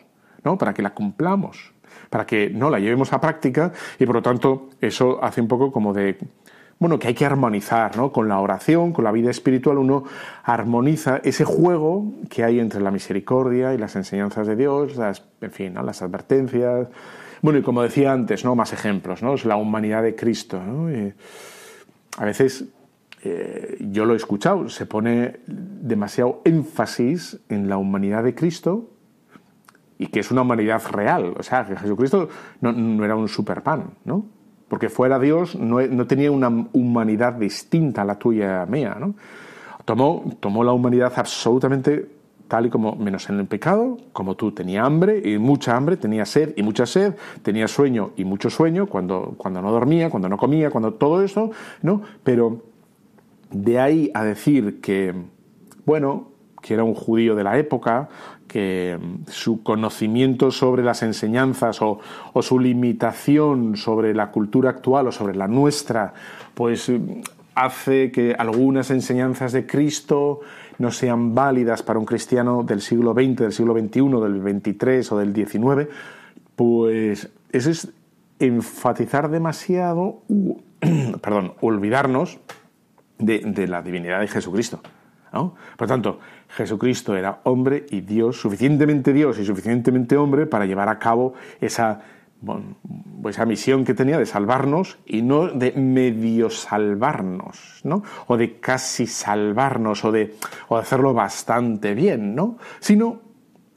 [0.45, 0.59] ¿no?
[0.59, 1.72] para que la cumplamos
[2.13, 5.73] para que no la llevemos a práctica y por lo tanto eso hace un poco
[5.73, 6.19] como de
[6.79, 8.11] bueno, que hay que armonizar, ¿no?
[8.13, 10.03] Con la oración, con la vida espiritual, uno
[10.43, 15.53] armoniza ese juego que hay entre la misericordia y las enseñanzas de Dios, las, en
[15.53, 16.89] fin, las advertencias.
[17.41, 18.57] Bueno, y como decía antes, ¿no?
[18.57, 19.35] Más ejemplos, ¿no?
[19.35, 20.61] Es la humanidad de Cristo,
[22.19, 22.65] a veces
[23.23, 28.92] eh, yo lo he escuchado, se pone demasiado énfasis en la humanidad de Cristo
[30.03, 31.35] y que es una humanidad real.
[31.39, 32.29] O sea, que Jesucristo
[32.61, 34.27] no, era un superpan, ¿no?
[34.69, 39.15] Porque fuera Dios no, no, tenía una humanidad distinta a la tuya mía, ¿no?
[39.85, 42.09] Tomó, tomó la humanidad absolutamente
[42.49, 46.27] tal y como, menos en el pecado, como tú, tenía hambre y mucha hambre, tenía
[46.27, 50.37] sed y mucha sed, tenía sueño y mucho sueño, cuando, cuando no dormía, cuando no
[50.37, 52.03] comía, cuando todo eso, ¿no?
[52.25, 52.63] Pero
[53.51, 55.15] de ahí a decir que,
[55.87, 58.09] bueno, que era un judío de la época,
[58.53, 62.01] que mm, su conocimiento sobre las enseñanzas o,
[62.43, 66.13] su limitación sobre la cultura actual o sobre la nuestra,
[66.55, 67.23] pues mm,
[67.55, 70.41] hace que algunas enseñanzas de Cristo
[70.79, 75.19] no sean válidas para un cristiano del siglo XX, del siglo XXI, del XXIII o
[75.19, 75.89] del XIX,
[76.57, 77.89] pues eso es
[78.39, 80.23] enfatizar demasiado,
[81.23, 82.39] perdón, olvidarnos
[83.19, 84.81] de, de la divinidad de Jesucristo.
[85.33, 86.19] Por tanto,
[86.55, 92.01] Jesucristo era hombre y Dios, suficientemente Dios y suficientemente hombre para llevar a cabo esa,
[93.25, 98.03] esa misión que tenía de salvarnos y no de medio salvarnos, ¿no?
[98.27, 100.35] O de casi salvarnos o de,
[100.69, 102.59] o de hacerlo bastante bien, ¿no?
[102.81, 103.21] Sino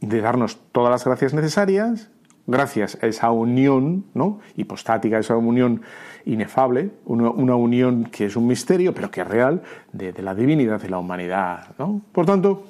[0.01, 2.11] de darnos todas las gracias necesarias
[2.47, 4.39] gracias a esa unión ¿no?
[4.55, 5.81] hipostática, esa unión
[6.25, 9.61] inefable, una, unión que es un misterio, pero que es real,
[9.93, 11.75] de, de la divinidad y la humanidad.
[11.77, 12.01] ¿no?
[12.11, 12.65] Por tanto,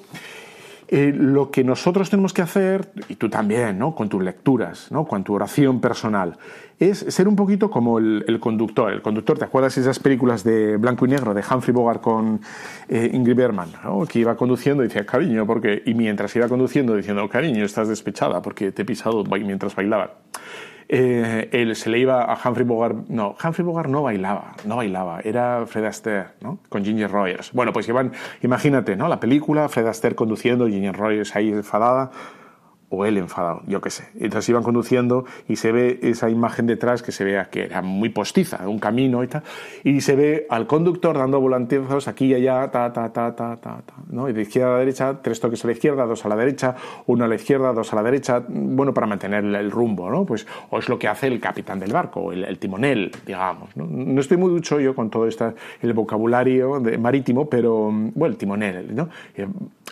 [0.87, 3.95] eh, lo que nosotros tenemos que hacer, y tú también, ¿no?
[3.95, 5.05] con tus lecturas, ¿no?
[5.05, 6.37] con tu oración personal,
[6.79, 8.91] es ser un poquito como el, conductor.
[8.91, 12.41] El conductor, ¿te acuerdas esas películas de blanco y negro de Humphrey Bogart con
[12.89, 13.69] eh, Ingrid Bergman?
[14.09, 15.81] Que iba conduciendo y decía, cariño, porque...
[15.85, 20.15] Y mientras iba conduciendo diciendo, cariño, estás despechada porque te he pisado mientras bailaba
[20.87, 23.07] eh, él se le iba a Humphrey Bogart.
[23.09, 26.59] No, Humphrey Bogart no bailaba, no bailaba, era Fred Astaire, ¿no?
[26.69, 27.51] Con Ginger Rogers.
[27.53, 29.07] Bueno, pues iban, imagínate, ¿no?
[29.07, 32.11] La película, Fred Astaire conduciendo, Ginger Rogers ahí enfadada.
[32.89, 34.05] O él enfadado, yo qué sé.
[34.15, 38.09] Entonces iban conduciendo y se ve esa imagen detrás que se vea que era muy
[38.09, 39.43] postiza, un camino y tal,
[39.83, 43.81] y se ve al conductor dando volantazos aquí y allá, ta, ta, ta, ta, ta,
[43.85, 44.29] ta, ¿no?
[44.29, 46.75] Y de izquierda a derecha, tres toques a la izquierda, dos a la derecha,
[47.07, 50.25] uno a la izquierda, dos a la derecha, bueno, para mantener el rumbo, ¿no?
[50.25, 53.85] Pues, o es lo que hace el capitán del barco, el, el timonel, digamos, ¿no?
[53.85, 58.37] No estoy muy ducho yo con todo este, el vocabulario de, marítimo, pero, bueno, el
[58.37, 59.09] timonel, ¿no?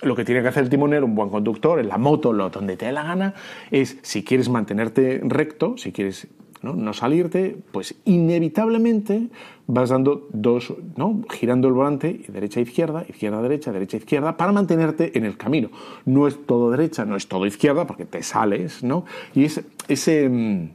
[0.02, 2.76] Lo que tiene que hacer el timonel, un buen conductor, en la moto, lo, donde
[2.84, 3.34] te la gana,
[3.72, 6.28] es si quieres mantenerte recto, si quieres
[6.62, 6.94] ¿no?
[6.94, 9.28] salirte, pues inevitablemente
[9.68, 11.22] vas dando dos, ¿no?
[11.30, 15.70] girando el volante derecha izquierda, izquierda derecha, derecha izquierda, para mantenerte en el camino.
[16.06, 19.06] No es todo derecha, no es todo izquierda, porque te sales, ¿no?
[19.36, 20.70] Y es, ese mm,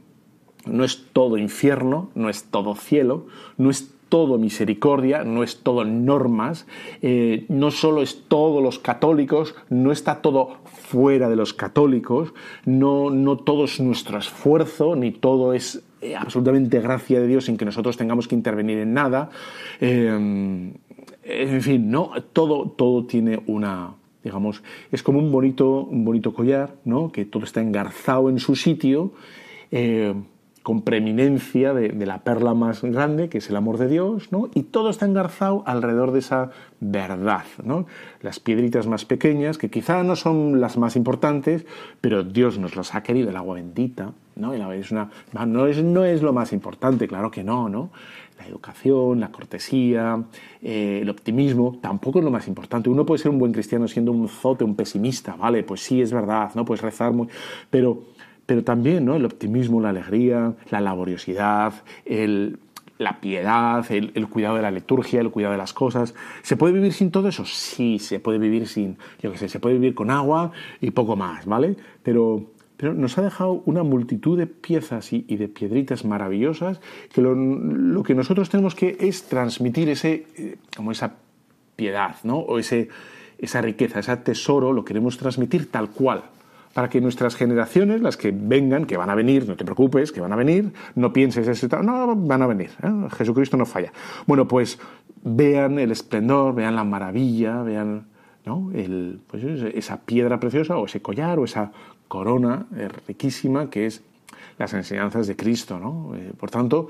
[0.65, 5.85] no es todo infierno, no es todo cielo, no es todo misericordia, no es todo
[5.85, 6.65] normas,
[7.01, 10.57] eh, no solo es todos los católicos, no está todo
[10.89, 12.33] fuera de los católicos,
[12.65, 17.57] no, no todo es nuestro esfuerzo, ni todo es eh, absolutamente gracia de Dios sin
[17.57, 19.29] que nosotros tengamos que intervenir en nada.
[19.79, 20.73] Eh,
[21.23, 22.11] en fin, ¿no?
[22.33, 27.11] Todo, todo tiene una, digamos, es como un bonito, un bonito collar, ¿no?
[27.11, 29.13] Que todo está engarzado en su sitio
[30.69, 34.51] con preeminencia de, la perla más grande, que es el amor de Dios, ¿no?
[34.53, 37.45] y todo está engarzado alrededor de esa verdad.
[37.63, 37.87] ¿no?
[38.21, 41.65] Las piedritas más pequeñas, que quizá no son las más importantes,
[42.01, 44.53] pero Dios nos las ha querido, el agua bendita, ¿no?
[44.53, 45.09] es una,
[45.47, 47.89] no, es, no es lo más importante, claro que no, ¿no?
[48.37, 50.23] La educación, la cortesía,
[50.61, 52.91] eh, el optimismo, tampoco es lo más importante.
[52.91, 55.63] Uno puede ser un buen cristiano siendo un zote, un pesimista, ¿vale?
[55.63, 56.63] Pues sí, es verdad, ¿no?
[56.63, 57.27] Puedes rezar muy...
[57.71, 58.03] Pero
[58.49, 59.15] pero también ¿no?
[59.15, 61.71] el optimismo, la alegría, la laboriosidad,
[62.97, 66.15] la piedad, el, cuidado de la liturgia, el cuidado de las cosas.
[66.41, 67.45] ¿Se puede vivir sin todo eso?
[67.45, 71.15] Sí, se puede vivir sin, yo qué sé, se puede vivir con agua y poco
[71.15, 71.75] más, ¿vale?
[72.01, 72.41] Pero,
[72.75, 76.81] pero nos ha dejado una multitud de piezas y, de piedritas maravillosas
[77.13, 81.17] que lo, que nosotros tenemos que es transmitir ese, eh, como esa
[81.75, 82.39] piedad, ¿no?
[82.39, 82.89] O ese,
[83.37, 86.23] esa riqueza, ese tesoro, lo queremos transmitir tal cual,
[86.73, 90.21] para que nuestras generaciones, las que vengan, que van a venir, no te preocupes, que
[90.21, 93.07] van a venir, no pienses ese no, van a venir, ¿eh?
[93.17, 93.91] Jesucristo no falla.
[94.27, 94.79] Bueno, pues
[95.23, 98.07] vean el esplendor, vean la maravilla, vean
[98.45, 98.71] ¿no?
[98.73, 101.71] el, pues esa piedra preciosa o ese collar o esa
[102.07, 104.03] corona eh, riquísima que es
[104.57, 105.79] las enseñanzas de Cristo.
[105.79, 106.15] ¿no?
[106.15, 106.87] Eh, por tanto,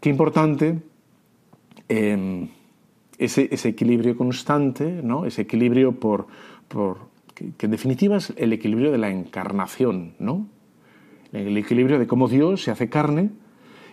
[0.00, 0.78] qué importante
[1.88, 2.48] em,
[3.18, 5.24] ese, ese, equilibrio constante, ¿no?
[5.24, 6.26] ese equilibrio por,
[6.68, 7.07] por
[7.56, 10.48] que, en definitiva es el equilibrio de la encarnación, ¿no?
[11.32, 13.30] El equilibrio de cómo Dios se hace carne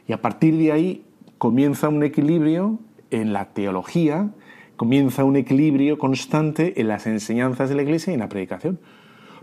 [0.08, 1.06] y a partir de ahí
[1.38, 2.80] comienza un equilibrio
[3.12, 4.32] en la teología,
[4.78, 8.80] comienza un equilibrio constante en las enseñanzas de la Iglesia y en la predicación.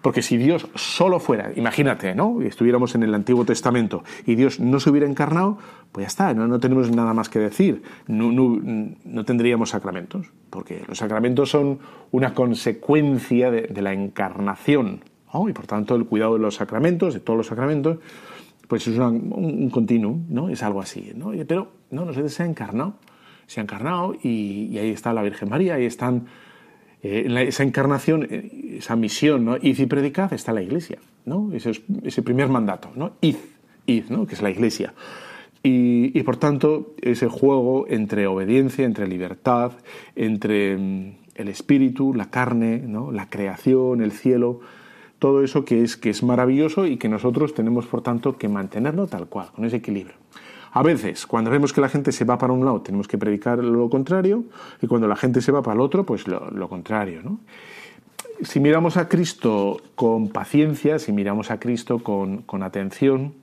[0.02, 2.42] Porque si Dios solo fuera, imagínate, ¿no?
[2.42, 5.58] Estuviéramos en el Antiguo Testamento y Dios no se hubiera encarnado,
[5.92, 7.82] pues ya está, no, tenemos nada más que decir.
[8.08, 11.78] No, no, tendríamos sacramentos, porque los sacramentos son
[12.10, 15.00] una consecuencia de, la encarnación.
[15.48, 17.98] Y por tanto, el cuidado de los sacramentos, de todos los sacramentos,
[18.66, 20.48] pues es un, continuo, ¿no?
[20.48, 21.30] Es algo así, ¿no?
[21.46, 22.94] Pero no, no se ha encarnado.
[23.46, 26.26] Se ha encarnado y ahí está la Virgen María, ahí están
[27.02, 29.56] eh, esa encarnación, eh, esa misión, ¿no?
[29.56, 31.50] Id y predicad, está la iglesia, ¿no?
[31.52, 33.12] Ese, es, ese primer mandato, ¿no?
[33.20, 33.36] Id,
[33.86, 34.26] id, ¿no?
[34.26, 34.94] Que es la iglesia.
[35.62, 39.72] Y, y, por tanto, ese juego entre obediencia, entre libertad,
[40.16, 43.12] entre mm, el espíritu, la carne, ¿no?
[43.12, 44.60] la creación, el cielo,
[45.18, 49.06] todo eso que es, que es maravilloso y que nosotros tenemos, por tanto, que mantenerlo
[49.06, 50.16] tal cual, con ese equilibrio.
[50.74, 53.62] A veces, cuando vemos que la gente se va para un lado, tenemos que predicar
[53.62, 54.44] lo contrario,
[54.80, 57.20] y cuando la gente se va para el otro, pues lo, contrario.
[57.22, 57.40] ¿no?
[58.42, 63.34] Si miramos a Cristo con paciencia, si miramos a Cristo con, atención,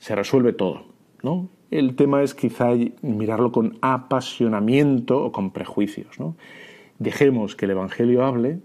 [0.00, 0.86] se resuelve todo.
[1.22, 1.48] ¿no?
[1.70, 2.70] El tema es quizá
[3.02, 6.18] mirarlo con apasionamiento o con prejuicios.
[6.18, 6.34] ¿no?
[6.98, 8.58] Dejemos que el Evangelio hable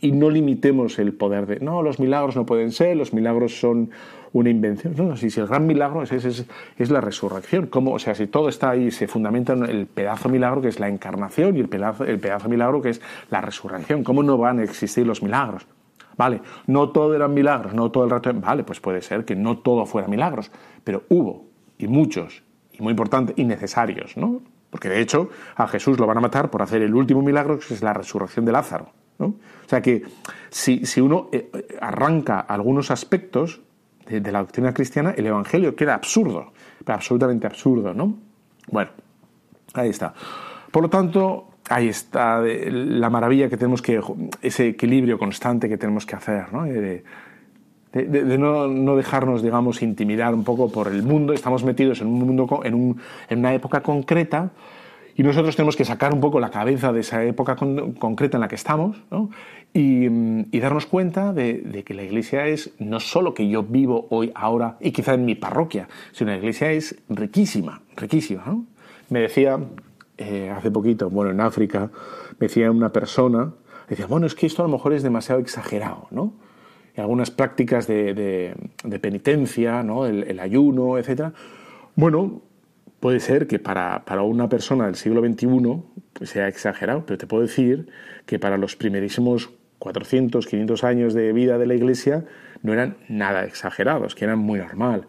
[0.00, 3.90] y no limitemos el poder de, no, los milagros no pueden ser, los milagros son
[4.32, 4.94] una invención.
[4.96, 7.66] No, si, si el gran milagro es, es, es, la resurrección.
[7.66, 7.92] ¿Cómo?
[7.92, 10.88] O sea, si todo está ahí, se fundamenta en el pedazo milagro que es la
[10.88, 14.04] encarnación y el pedazo, el pedazo milagro que es la resurrección.
[14.04, 15.66] ¿Cómo no van a existir los milagros?
[16.16, 18.32] Vale, no todo eran milagros, no todo el rato.
[18.34, 20.50] Vale, pues puede ser que no todo fuera milagros,
[20.84, 21.46] pero hubo,
[21.78, 24.42] y muchos, y muy importantes, y necesarios, ¿no?
[24.70, 27.74] Porque de hecho a Jesús lo van a matar por hacer el último milagro, que
[27.74, 28.90] es la resurrección de Lázaro.
[29.18, 29.26] ¿no?
[29.26, 30.02] O sea que
[30.48, 31.50] si, si uno eh,
[31.80, 33.60] arranca algunos aspectos,
[34.10, 36.52] de, la doctrina cristiana, el Evangelio queda absurdo,
[36.86, 38.14] absolutamente absurdo, ¿no?
[38.70, 38.90] Bueno,
[39.74, 40.12] ahí está.
[40.70, 44.00] Por lo tanto, ahí está la maravilla que tenemos que,
[44.42, 46.64] ese equilibrio constante que tenemos que hacer, ¿no?
[46.64, 47.02] De,
[47.92, 51.32] de, no, no dejarnos, digamos, intimidar un poco por el mundo.
[51.32, 54.50] Estamos metidos en un mundo, en, un- en una época concreta
[55.20, 58.40] y nosotros tenemos que sacar un poco la cabeza de esa época con- concreta en
[58.40, 58.96] la que estamos
[59.74, 64.32] mm, y darnos cuenta de, que la iglesia es no solo que yo vivo hoy,
[64.34, 68.64] ahora y quizá en mi parroquia, sino la iglesia es riquísima, riquísima.
[69.10, 69.58] Me decía
[70.16, 71.90] eh, hace poquito, bueno, en África,
[72.38, 73.52] me decía una persona,
[73.90, 76.32] decía, bueno, es que esto a lo mejor es demasiado exagerado, ¿no?
[76.96, 78.54] Y algunas prácticas de
[79.02, 80.06] penitencia, ¿no?
[80.06, 81.34] el, el ayuno, etc.
[81.94, 82.40] Bueno,
[83.00, 85.82] puede ser que para, para una persona del siglo XXI
[86.12, 87.88] pues sea exagerado, pero te puedo decir
[88.26, 92.26] que para los primerísimos 400, 500 años de vida de la Iglesia
[92.62, 95.06] no eran nada exagerados, que eran muy normal.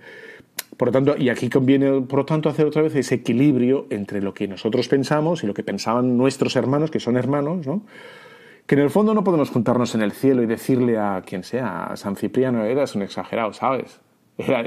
[0.77, 4.33] Por lo tanto, y aquí conviene, por tanto, hacer otra vez ese equilibrio entre lo
[4.33, 7.85] que nosotros pensamos y lo que pensaban nuestros hermanos, que son hermanos, ¿no?
[8.65, 11.87] Que en el fondo no podemos juntarnos en el cielo y decirle a quien sea,
[11.87, 13.99] a San Cipriano, eras un exagerado, ¿sabes?
[14.47, 14.63] Era-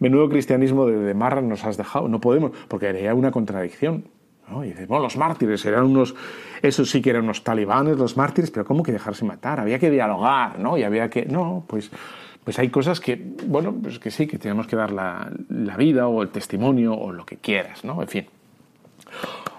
[0.00, 2.08] menudo cristianismo de, de marra nos has dejado.
[2.08, 4.04] No podemos, porque haría una contradicción.
[4.64, 6.14] Y dices, los mártires eran unos,
[6.62, 9.60] esos sí que eran unos talibanes, los mártires, pero ¿cómo que dejarse matar?
[9.60, 10.78] Había que dialogar, ¿no?
[10.78, 11.90] Y había que, no, pues,
[12.44, 16.08] pues hay cosas que, bueno, pues que sí, que tenemos que dar la, la vida
[16.08, 18.00] o el testimonio o lo que quieras, ¿no?
[18.00, 18.26] En fin.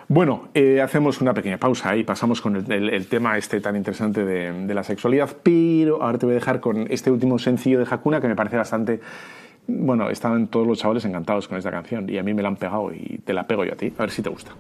[0.08, 4.66] Bueno, eh, hacemos una pequeña pausa y pasamos con el tema este tan interesante de,
[4.66, 8.20] de la sexualidad, pero ahora te voy a dejar con este último sencillo de Hakuna
[8.20, 9.02] que me parece bastante...
[9.72, 12.56] Bueno, estaban todos los chavales encantados con esta canción y a mí me la han
[12.56, 14.52] pegado y te la pego yo a ti, a ver si te gusta.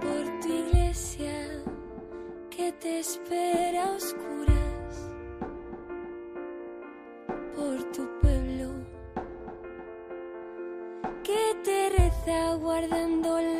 [0.00, 1.62] por tu iglesia
[2.50, 3.96] que te espera a
[12.24, 13.53] te reza guardando la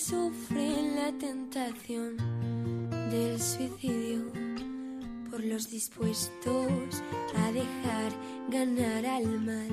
[0.00, 2.16] sufren la tentación
[3.10, 4.32] del suicidio,
[5.30, 7.02] por los dispuestos
[7.36, 8.10] a dejar
[8.48, 9.68] ganar al mal,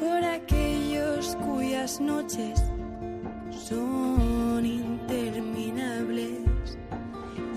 [0.00, 2.60] por aquellos cuyas noches
[3.68, 6.40] son interminables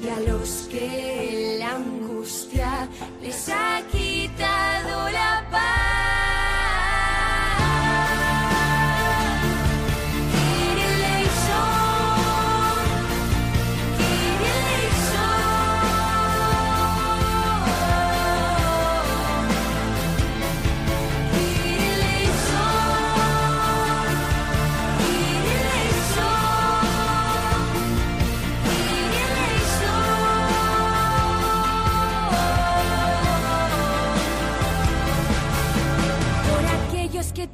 [0.03, 2.87] y a los que la angustia
[3.21, 5.28] les ha quitado la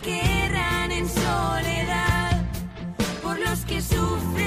[0.00, 2.42] que erran en soledad,
[3.22, 4.45] por los que sufren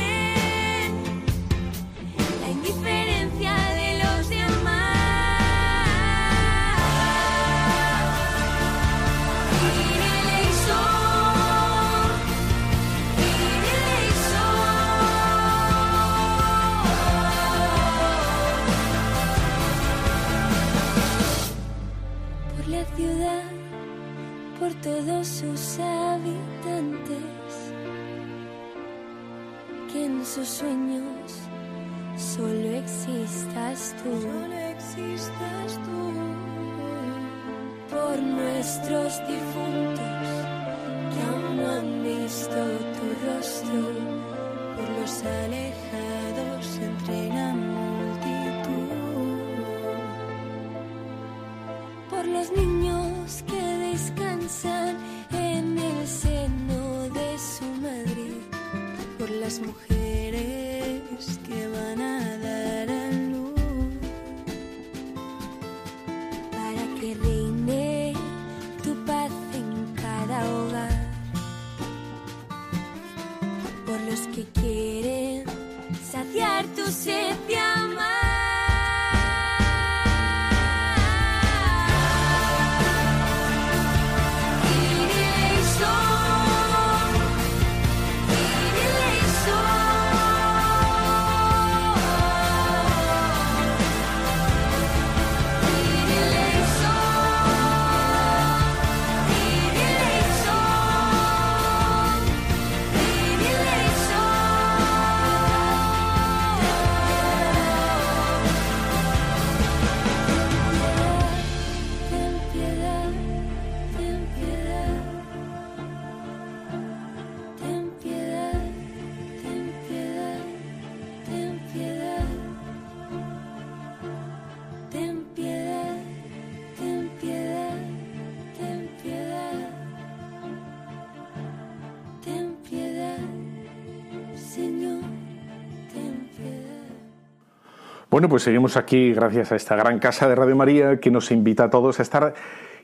[138.19, 141.63] Bueno, pues seguimos aquí gracias a esta gran casa de Radio María que nos invita
[141.63, 142.33] a todos a estar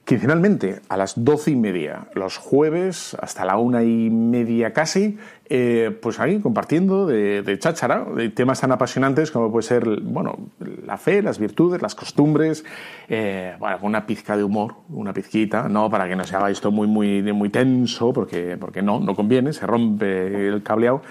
[0.05, 5.17] quincenalmente a las doce y media, los jueves hasta la una y media casi,
[5.49, 10.37] eh, pues ahí compartiendo de, de cháchara, de temas tan apasionantes como puede ser, bueno,
[10.85, 12.63] la fe, las virtudes, las costumbres,
[13.09, 16.71] eh, bueno, una pizca de humor, una pizquita, no para que no se haga esto
[16.71, 21.01] muy, muy, muy tenso, porque, porque no, no conviene, se rompe el cableado.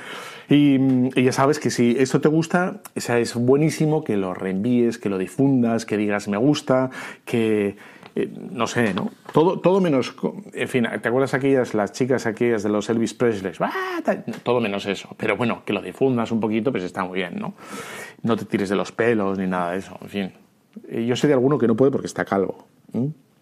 [0.48, 0.78] Y,
[1.18, 5.08] y ya sabes que si esto te gusta, o es buenísimo que lo reenvíes, que
[5.08, 6.90] lo difundas, que digas me gusta,
[7.24, 7.76] que
[8.16, 9.10] eh, no sé, ¿no?
[9.32, 10.14] Todo, todo menos,
[10.52, 13.52] en fin, ¿te acuerdas aquellas, las chicas aquellas de los Elvis Presley?
[14.44, 15.08] Todo menos eso.
[15.16, 17.54] Pero bueno, que lo difundas un poquito, pues está muy bien, ¿no?
[18.22, 20.32] No te tires de los pelos ni nada de eso, en fin.
[20.88, 22.66] Eh, Yo sé de alguno que no puede porque está calvo.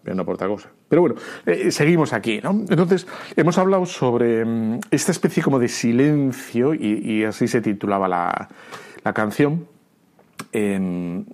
[0.05, 0.69] No por otra cosa.
[0.89, 2.51] Pero bueno, eh, seguimos aquí, ¿no?
[2.51, 8.49] Entonces, hemos hablado sobre mm, esta especie como de silencio, y, así se titulaba la,
[9.03, 9.67] la canción.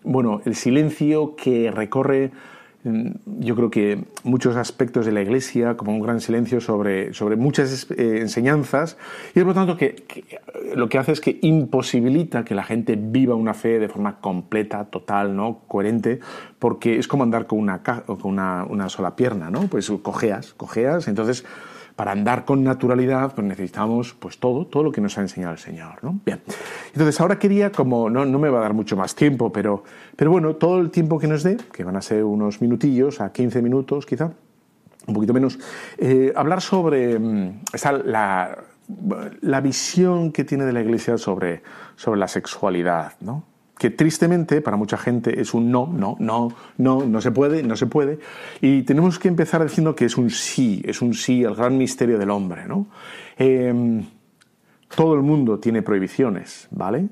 [0.03, 2.32] Bueno, el silencio que recorre,
[3.25, 7.89] yo creo que muchos aspectos de la Iglesia, como un gran silencio sobre, sobre muchas
[7.91, 8.97] eh, enseñanzas,
[9.31, 10.39] y por lo tanto que, que,
[10.75, 14.85] lo que hace es que imposibilita que la gente viva una fe de forma completa,
[14.85, 15.61] total, ¿no?
[15.67, 16.19] coherente,
[16.59, 19.67] porque es como andar con una, con una, una sola pierna, ¿no?
[19.67, 21.45] Pues cojeas, cojeas, entonces
[22.00, 25.60] para andar con naturalidad pues necesitamos pues todo, todo lo que nos ha enseñado el
[25.60, 26.02] Señor.
[26.02, 26.18] ¿no?
[26.26, 26.39] Bien,
[26.93, 29.84] entonces ahora quería, como no, no me va a dar mucho más tiempo, pero,
[30.16, 33.34] pero bueno, todo el tiempo que nos dé, que van a ser unos minutillos, a
[33.34, 34.32] 15 minutos quizá,
[35.08, 35.60] un poquito menos,
[35.97, 37.64] eh, hablar sobre mm,
[38.06, 38.58] la,
[39.41, 41.64] la visión que tiene de la Iglesia sobre,
[41.97, 43.43] sobre la sexualidad, ¿no?
[43.80, 47.77] Que tristemente para mucha gente es un no, no, no, no, no se puede, no
[47.77, 48.19] se puede.
[48.59, 52.19] Y tenemos que empezar diciendo que es un sí, es un sí al gran misterio
[52.19, 52.67] del hombre.
[52.67, 52.88] ¿no?
[53.38, 54.03] Eh,
[54.93, 57.07] todo el mundo tiene prohibiciones, ¿vale?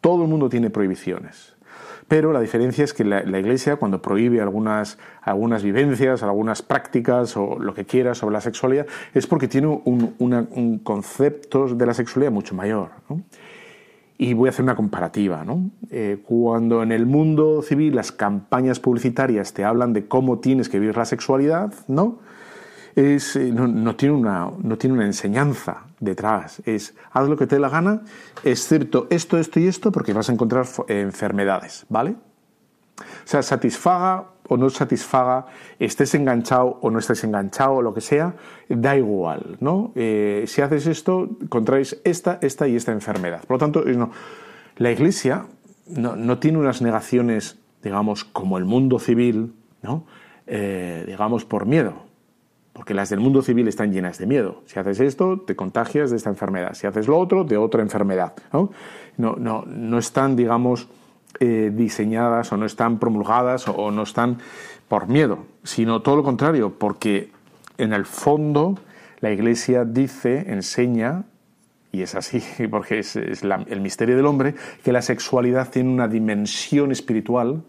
[0.00, 1.54] Todo el mundo tiene prohibiciones.
[2.08, 7.58] Pero la diferencia es que la, Iglesia, cuando prohíbe algunas, algunas vivencias, algunas prácticas o
[7.58, 12.32] lo que quiera sobre la sexualidad, es porque tiene un, un concepto de la sexualidad
[12.32, 12.90] mucho mayor.
[14.16, 15.44] Y voy a hacer una comparativa.
[15.44, 15.70] ¿no?
[15.90, 20.78] Eh, cuando en el mundo civil las campañas publicitarias te hablan de cómo tienes que
[20.78, 22.20] vivir la sexualidad, ¿no?
[22.94, 26.62] Es, eh, no, no tiene una, no tiene una enseñanza detrás.
[26.64, 28.02] Es haz lo que te dé la gana,
[28.44, 32.14] excepto esto, esto y esto, porque vas a encontrar enfermedades, ¿vale?
[32.98, 35.46] O sea, satisfaga o no satisfaga,
[35.78, 38.34] estés enganchado o no estés enganchado, o lo que sea,
[38.68, 39.92] da igual, ¿no?
[39.94, 43.42] Eh, si haces esto, contraes esta, esta y esta enfermedad.
[43.46, 44.10] Por lo tanto, no.
[44.76, 45.46] la Iglesia
[45.86, 50.04] no, no tiene unas negaciones, digamos, como el mundo civil, ¿no?
[50.46, 52.04] Eh, digamos, por miedo.
[52.74, 54.62] Porque las del mundo civil están llenas de miedo.
[54.66, 56.74] Si haces esto, te contagias de esta enfermedad.
[56.74, 58.34] Si haces lo otro, de otra enfermedad.
[58.52, 58.70] No,
[59.16, 60.88] no, no, no están, digamos,
[61.40, 64.38] eh, diseñadas o no están promulgadas o, no están
[64.88, 67.30] por miedo, sino todo lo contrario, porque
[67.78, 68.78] en el fondo
[69.20, 71.24] la Iglesia dice, enseña,
[71.92, 76.08] y es así, porque es, la- el misterio del hombre, que la sexualidad tiene una
[76.08, 77.62] dimensión espiritual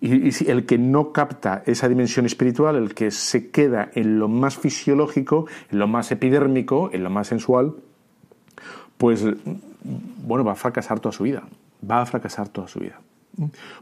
[0.00, 4.18] y, y si el que no capta esa dimensión espiritual, el que se queda en
[4.18, 7.74] lo más fisiológico, en lo más epidérmico, en lo más sensual,
[8.98, 9.24] pues
[10.26, 11.44] bueno, va a fracasar toda su vida.
[11.90, 13.00] Va a fracasar toda su vida.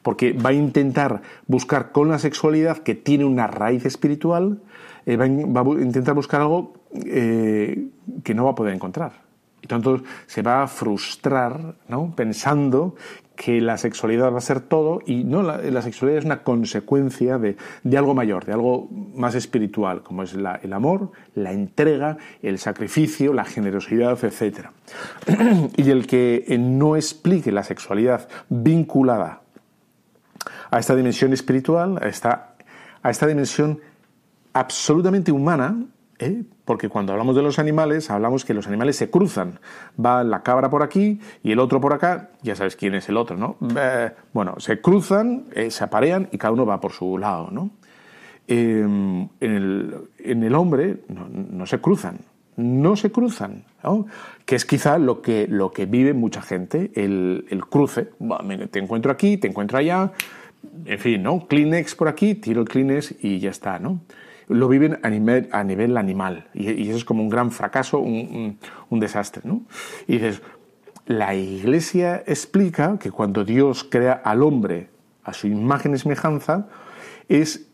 [0.02, 4.60] Porque va a intentar buscar con la sexualidad que tiene una raíz espiritual,
[5.04, 6.72] eh, va, a, va intentar buscar algo
[7.04, 7.88] eh,
[8.24, 9.12] que no va a poder encontrar.
[9.60, 12.12] Y tanto se va a frustrar ¿no?
[12.16, 12.96] pensando
[13.36, 17.56] que la sexualidad va a ser todo y no, la, sexualidad es una consecuencia de,
[17.82, 23.32] de algo mayor, de algo más espiritual, como es el amor, la entrega, el sacrificio,
[23.32, 24.68] la generosidad, etc.
[25.76, 29.40] y el que eh, no explique la sexualidad vinculada
[30.70, 33.80] a esta dimensión espiritual, a esta dimensión
[34.52, 35.76] absolutamente humana,
[36.22, 36.44] ¿eh?
[36.64, 39.58] porque cuando hablamos de los animales, hablamos que los animales se cruzan.
[40.02, 43.16] Va la cabra por aquí y el otro por acá, ya sabes quién es el
[43.16, 43.56] otro, ¿no?
[43.76, 47.70] Eh, bueno, se cruzan, eh, se aparean y cada uno va por su lado, ¿no?
[48.48, 48.80] Eh,
[49.40, 52.18] en, el, hombre no, se cruzan,
[52.56, 53.64] no se cruzan,
[54.44, 58.10] que es quizá lo que, lo que vive mucha gente, el, cruce.
[58.70, 60.12] Te encuentro aquí, te encuentro allá,
[60.84, 61.46] en fin, ¿no?
[61.46, 64.00] Kleenex por aquí, tiro el Kleenex y ya está, ¿no?
[64.52, 68.12] Lo viven a nivel, a nivel animal y, eso es como un gran fracaso, un,
[68.12, 68.58] un-
[68.90, 69.62] un desastre, ¿no?
[70.06, 70.42] Y dices,
[71.06, 74.88] la Iglesia explica que cuando Dios crea al hombre
[75.24, 76.68] a su imagen y semejanza,
[77.28, 77.68] es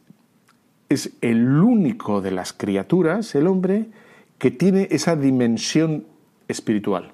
[0.90, 3.90] es el único de las criaturas, el hombre,
[4.38, 6.06] que tiene esa dimensión
[6.48, 7.12] espiritual.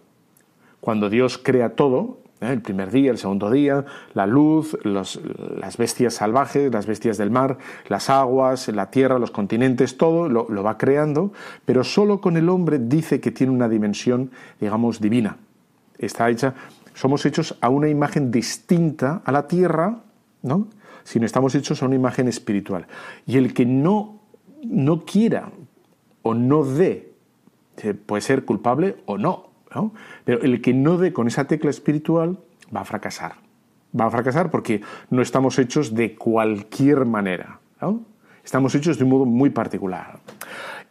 [0.80, 2.52] Cuando Dios crea todo, ¿eh?
[2.52, 7.58] el primer día, el segundo día, la luz, las bestias salvajes, las bestias del mar,
[7.88, 11.32] las aguas, la tierra, los continentes, todo lo, lo va creando,
[11.64, 14.30] pero solo con el hombre dice que tiene una dimensión,
[14.60, 15.36] digamos, divina.
[15.98, 16.54] Está hecha,
[16.94, 19.98] somos hechos a una imagen distinta a la tierra,
[20.42, 20.68] ¿no?
[21.02, 22.86] Sino estamos hechos a una imagen espiritual.
[23.26, 24.20] Y el que no,
[24.62, 25.50] no quiera
[26.22, 27.12] o no dé,
[27.78, 29.50] eh, puede ser culpable o no,
[30.24, 32.38] Pero el que no dé con esa tecla espiritual
[32.74, 33.32] va a fracasar.
[33.98, 37.60] Va a fracasar porque no estamos hechos de cualquier manera.
[38.44, 40.18] Estamos hechos de un modo muy particular.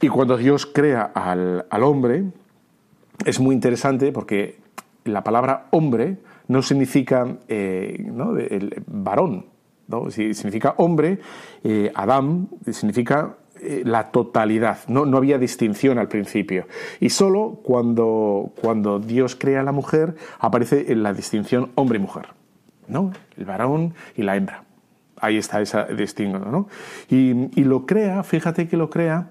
[0.02, 2.26] Y cuando Dios crea al, al hombre,
[3.26, 4.60] es muy interesante porque
[5.06, 6.18] la palabra hombre
[6.48, 8.38] no significa eh, ¿no?
[8.38, 9.46] el varón,
[9.88, 10.10] ¿no?
[10.10, 11.20] Si- significa hombre,
[11.64, 15.06] eh, Adán significa eh, la totalidad, ¿no?
[15.06, 16.68] no había distinción al principio.
[17.00, 22.28] Y solo cuando, cuando Dios crea a la mujer aparece la distinción hombre y mujer,
[22.88, 23.12] ¿no?
[23.38, 24.64] el varón y la hembra.
[25.18, 26.52] Ahí está esa distinción.
[26.52, 26.68] ¿no?
[27.10, 29.30] Y, y lo crea, fíjate que lo crea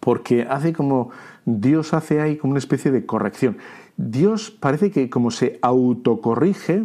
[0.00, 1.10] porque hace como
[1.44, 3.58] Dios hace ahí como una especie de corrección.
[3.96, 6.84] Dios parece que como se autocorrige,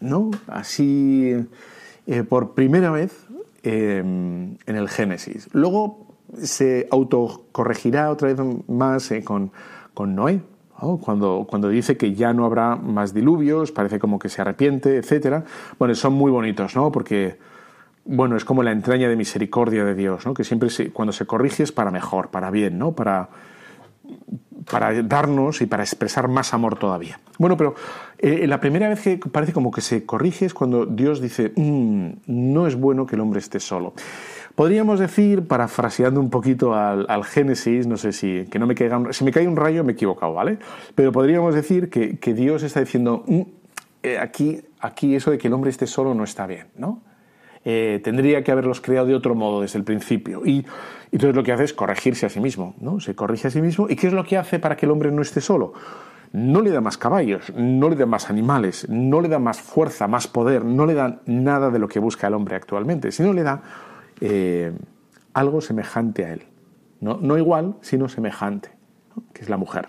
[0.00, 0.30] ¿no?
[0.46, 1.34] Así
[2.06, 3.26] eh, por primera vez
[3.62, 5.48] eh, en el Génesis.
[5.52, 8.38] Luego se autocorregirá otra vez
[8.68, 9.52] más eh, con,
[9.94, 10.40] con Noé.
[10.80, 10.98] ¿no?
[10.98, 15.44] Cuando, cuando dice que ya no habrá más diluvios, parece como que se arrepiente, etc.
[15.78, 16.90] Bueno, son muy bonitos, ¿no?
[16.90, 17.38] Porque
[18.04, 20.34] bueno, es como la entraña de misericordia de Dios, ¿no?
[20.34, 22.92] que siempre cuando se corrige es para mejor, para bien, ¿no?
[22.92, 23.28] para,
[24.70, 27.20] para darnos y para expresar más amor todavía.
[27.42, 27.74] Bueno, pero
[28.20, 32.10] eh, la primera vez que parece como que se corrige es cuando Dios dice, "Mm,
[32.28, 33.94] no es bueno que el hombre esté solo.
[34.54, 39.12] Podríamos decir, parafraseando un poquito al, Génesis, no sé si, que no me caiga un-
[39.12, 40.58] si me cae un rayo me he equivocado, ¿vale?
[40.94, 43.40] Pero podríamos decir que, que Dios está diciendo, "Mm,
[44.04, 47.00] eh, aquí aquí eso de que el hombre esté solo no está bien, ¿no?
[47.64, 50.42] Eh, tendría que haberlos creado de otro modo desde el principio.
[50.44, 50.64] Y, y
[51.10, 53.00] entonces lo que hace es corregirse a sí mismo, ¿no?
[53.00, 53.88] Se corrige a sí mismo.
[53.90, 55.72] ¿Y qué es lo que hace para que el hombre no esté solo?
[56.32, 60.08] No le da más caballos, no le da más animales, no le da más fuerza,
[60.08, 63.42] más poder, no le da nada de lo que busca el hombre actualmente, sino le
[63.42, 63.62] da
[64.20, 64.72] eh,
[65.34, 66.42] algo semejante a él.
[67.00, 68.70] No, no igual, sino semejante,
[69.34, 69.88] que es la mujer.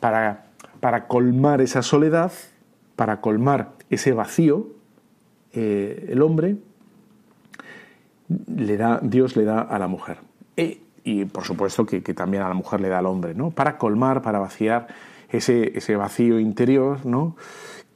[0.00, 0.44] Para,
[0.80, 2.32] para colmar esa soledad,
[2.96, 4.66] para colmar ese vacío,
[5.52, 6.56] eh, el hombre
[8.54, 10.18] le da, Dios le da a la mujer.
[10.56, 13.50] E- y por supuesto que, que también a la mujer le da al hombre, ¿no?
[13.50, 14.88] Para colmar, para vaciar
[15.32, 17.36] ese, vacío interior, ¿no?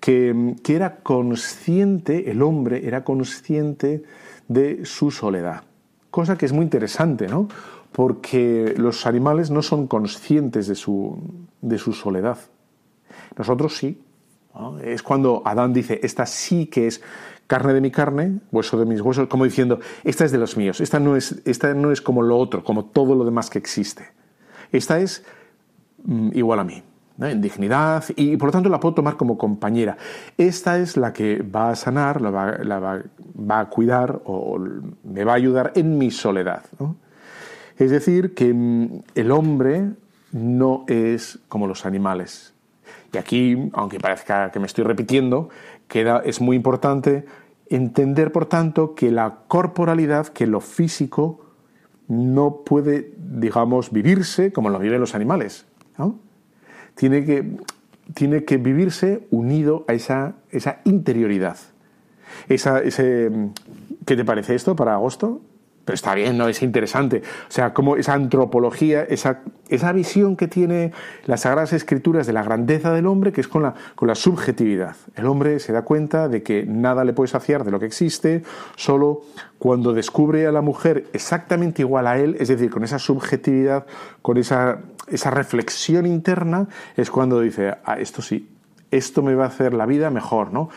[0.00, 4.02] Que, era consciente, el hombre era consciente
[4.48, 5.64] de su soledad.
[6.10, 7.48] Cosa que es muy interesante, ¿no?
[7.92, 11.18] Porque los animales no son conscientes de su,
[11.92, 12.38] soledad.
[13.36, 14.00] Nosotros sí.
[14.84, 17.02] Es cuando Adán dice, esta sí que es
[17.48, 20.80] carne de mi carne, hueso de mis huesos, como diciendo, esta es de los míos,
[20.80, 24.08] esta no es, esta no es como lo otro, como todo lo demás que existe.
[24.70, 25.24] Esta es
[26.04, 26.82] mm, igual a mí,
[27.16, 27.26] ¿no?
[27.26, 29.96] en dignidad, y por lo tanto la puedo tomar como compañera.
[30.36, 34.58] Esta es la que va a sanar, la va, a cuidar o
[35.04, 36.62] me va a ayudar en mi soledad.
[37.76, 39.90] Es decir, que mm, el hombre
[40.32, 42.52] no es como los animales.
[43.12, 45.48] Y aquí, aunque parezca que me estoy repitiendo,
[45.86, 47.24] queda, es muy importante
[47.68, 51.40] entender, por tanto, que la corporalidad, que lo físico,
[52.08, 55.66] no puede, digamos, vivirse como lo viven los animales.
[56.94, 57.56] Tiene, que,
[58.14, 61.56] tiene que vivirse unido a esa, esa interioridad.
[62.48, 63.30] Esa, ese,
[64.06, 65.40] ¿Qué te parece esto para agosto?
[65.84, 66.48] Pero está bien, ¿no?
[66.48, 67.22] Es interesante.
[67.48, 70.92] O sea, como esa antropología, esa, esa visión que tiene
[71.26, 74.96] las Sagradas Escrituras de la grandeza del hombre, que es con la, con la subjetividad.
[75.14, 78.42] El hombre se da cuenta de que nada le puede saciar de lo que existe,
[78.76, 79.22] solo
[79.58, 83.86] cuando descubre a la mujer exactamente igual a él, es decir, con esa subjetividad,
[84.22, 88.48] con esa, esa reflexión interna, es cuando dice, ah, esto sí,
[88.90, 90.70] esto me va a hacer la vida mejor, ¿no?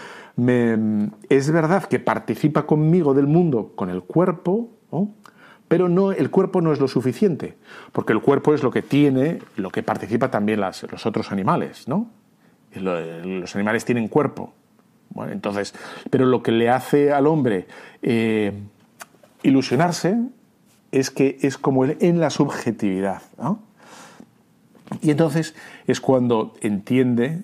[1.29, 4.76] Es verdad que participa conmigo del mundo con el cuerpo,
[5.67, 7.55] pero no, el cuerpo no es lo suficiente,
[7.91, 12.09] porque el cuerpo es lo que tiene, lo que participa también los otros animales, ¿no?
[12.73, 14.53] Los animales tienen cuerpo.
[15.09, 15.73] Bueno, entonces,
[16.09, 17.67] pero lo que le hace al hombre
[18.01, 18.53] eh,
[19.43, 20.17] ilusionarse
[20.91, 23.21] es que es como en la subjetividad.
[25.01, 27.43] Y entonces es cuando entiende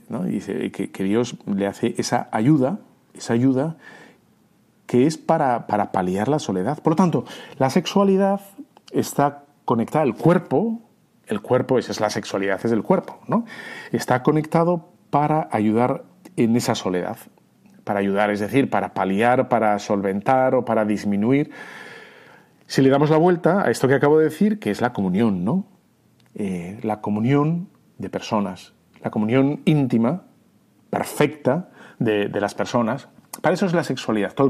[0.72, 2.80] que, que Dios le hace esa ayuda,
[3.14, 3.76] esa ayuda
[4.94, 6.78] que es para, para paliar la soledad.
[6.78, 7.26] Por lo tanto,
[7.58, 8.42] la sexualidad
[8.92, 10.82] está conectada al cuerpo,
[11.26, 13.44] el cuerpo, esa es la sexualidad, es el cuerpo, ¿no?
[13.92, 16.04] Está conectado para ayudar
[16.36, 17.18] en esa soledad,
[17.84, 21.50] para ayudar, es decir, para paliar, para solventar o para disminuir.
[22.68, 25.44] Si le damos la vuelta a esto que acabo de decir, que es la comunión,
[25.44, 25.66] ¿no?
[26.36, 27.68] Eh, la comunión
[27.98, 30.26] de personas, la comunión íntima,
[30.92, 33.10] perfecta de, de las personas.
[33.42, 34.34] Para eso es la sexualidad.
[34.34, 34.48] Todo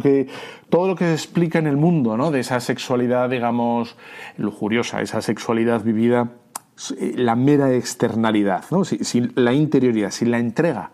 [0.87, 2.31] lo, que, se explica en el mundo, ¿no?
[2.31, 3.95] De esa sexualidad, digamos,
[4.37, 6.31] lujuriosa, esa sexualidad vivida,
[6.99, 8.83] eh, la mera externalidad, ¿no?
[8.83, 10.91] Sin, la interioridad, sin la entrega,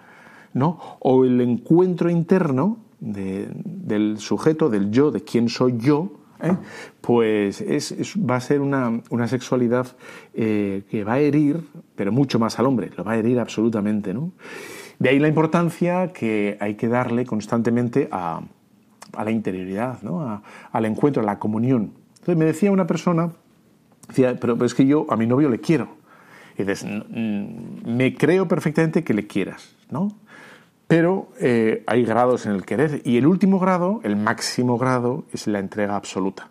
[0.53, 0.97] ¿no?
[0.99, 6.11] O el encuentro interno de- del sujeto, del yo, de quién soy yo,
[6.41, 6.55] ¿eh?
[7.01, 9.87] pues es, va a ser una, una sexualidad
[10.33, 11.61] eh, que va a herir,
[11.95, 14.13] pero mucho más al hombre, lo va a herir absolutamente.
[14.13, 14.31] ¿no?
[14.99, 18.41] De ahí la importancia que hay que darle constantemente a,
[19.23, 20.41] la interioridad, ¿no?
[20.71, 21.93] Al encuentro, a la comunión.
[22.19, 23.31] Entonces me decía una persona,
[24.07, 25.87] decía, pero, es que yo a mi novio le quiero.
[26.57, 30.11] Y dices, "N- mm, me creo perfectamente que le quieras, ¿no?
[30.87, 35.47] Pero eh, hay grados en el querer y el último grado, el máximo grado, es
[35.47, 36.49] la entrega absoluta.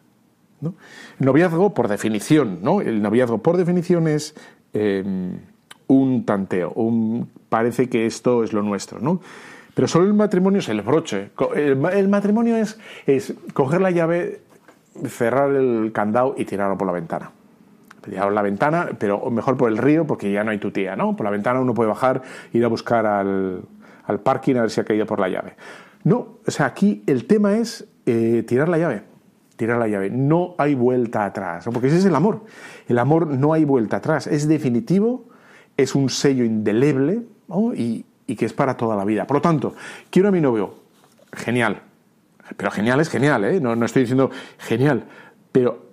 [0.63, 2.81] El noviazgo, por definición, ¿no?
[2.81, 4.35] El noviazgo, por definición, es
[4.73, 5.05] eh,
[5.89, 9.21] un tanteo, un, parece que esto es lo nuestro, ¿no?
[9.75, 11.31] Pero solo el matrimonio es el broche.
[11.55, 12.79] El, ma- el matrimonio es,
[13.53, 14.41] coger la llave,
[15.07, 17.31] cerrar el candado y tirarlo por la ventana.
[18.01, 21.15] Por la ventana, pero mejor por el río porque ya no hay tu tía, ¿no?
[21.15, 22.23] Por la ventana uno puede bajar,
[22.53, 23.63] ir a buscar al,
[24.05, 25.55] al parking a ver si ha caído por la llave.
[26.05, 29.03] No, o sea, aquí el tema es eh, tirar la llave.
[29.57, 30.11] Tirar la llave.
[30.11, 31.69] No hay vuelta atrás.
[31.73, 32.45] Porque ese es el amor.
[32.89, 34.27] El amor no hay vuelta atrás.
[34.27, 35.28] Es definitivo,
[35.79, 37.23] es un sello indeleble
[37.75, 39.27] y, y que es para toda la vida.
[39.27, 39.75] Por lo tanto,
[40.11, 40.75] quiero a mi novio.
[41.33, 41.81] Genial.
[42.57, 43.61] Pero genial es genial, ¿eh?
[43.61, 45.05] No, no estoy diciendo genial.
[45.53, 45.87] Pero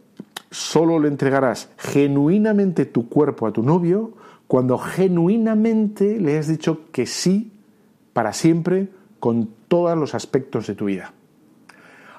[0.52, 4.14] solo le entregarás genuinamente tu cuerpo a tu novio
[4.48, 7.52] cuando genuinamente le has dicho que sí
[8.14, 11.14] para siempre con todos los aspectos de tu vida.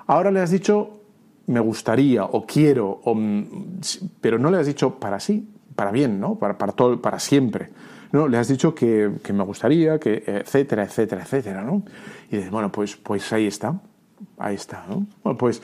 [0.07, 1.01] Ahora le has dicho
[1.47, 3.17] me gustaría o quiero, o,
[4.21, 6.37] pero no le has dicho para sí, para bien, ¿no?
[6.37, 7.69] Para, para, todo, para siempre.
[8.13, 11.83] No, le has dicho que, que, me gustaría, que etcétera, etcétera, etcétera, ¿no?
[12.31, 13.79] Y dices, bueno, pues, pues ahí está,
[14.39, 15.07] ahí está, ¿no?
[15.23, 15.63] Bueno, pues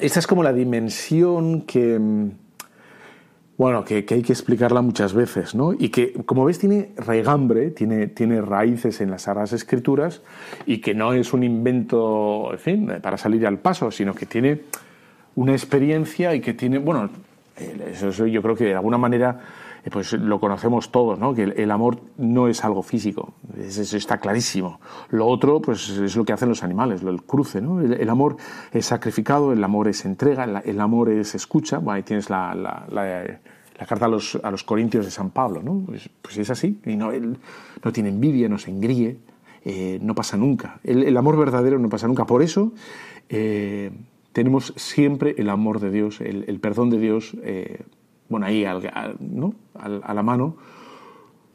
[0.00, 2.00] esta es como la dimensión que,
[3.56, 5.72] bueno, que, que, hay que explicarla muchas veces, ¿no?
[5.72, 10.22] Y que, como ves, tiene regambre, tiene, tiene raíces en las Sagradas Escrituras
[10.66, 14.62] y que no es un invento, en fin, para salir al paso, sino que tiene
[15.36, 17.10] una experiencia y que tiene, bueno,
[17.56, 19.40] eso yo creo que de alguna manera
[19.90, 21.34] pues lo conocemos todos, ¿no?
[21.34, 24.80] que el, el, amor no es algo físico, eso está clarísimo.
[25.10, 27.60] Lo otro pues es lo que hacen los animales, el cruce.
[27.60, 27.80] ¿no?
[27.80, 28.36] El, el amor
[28.72, 31.78] es sacrificado, el amor es entrega, el, el amor es escucha.
[31.78, 33.24] Bueno, ahí tienes la, la, la,
[33.78, 35.82] la carta a los, a los, Corintios de San Pablo, ¿no?
[35.86, 37.36] Pues, pues es así, y no, él
[37.82, 39.18] no tiene envidia, no se engríe,
[39.64, 40.80] eh, no pasa nunca.
[40.84, 42.24] El, amor verdadero no pasa nunca.
[42.26, 42.72] Por eso
[43.28, 43.90] eh,
[44.34, 47.34] tenemos siempre el amor de Dios, el, perdón de Dios.
[47.42, 47.84] Eh,
[48.28, 48.82] bueno, ahí al,
[49.20, 49.54] ¿no?
[49.74, 50.56] a la mano,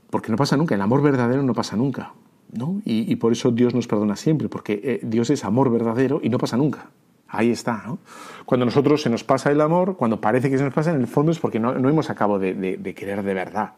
[0.09, 2.13] porque no pasa nunca, el amor verdadero no pasa nunca,
[2.51, 2.81] ¿no?
[2.85, 6.29] Y, y por eso Dios nos perdona siempre, porque eh, Dios es amor verdadero y
[6.29, 6.89] no pasa nunca.
[7.27, 7.99] Ahí está, ¿no?
[8.45, 11.07] Cuando nosotros se nos pasa el amor, cuando parece que se nos pasa, en el
[11.07, 13.73] fondo es porque no, no hemos acabado de, de, de, querer de verdad.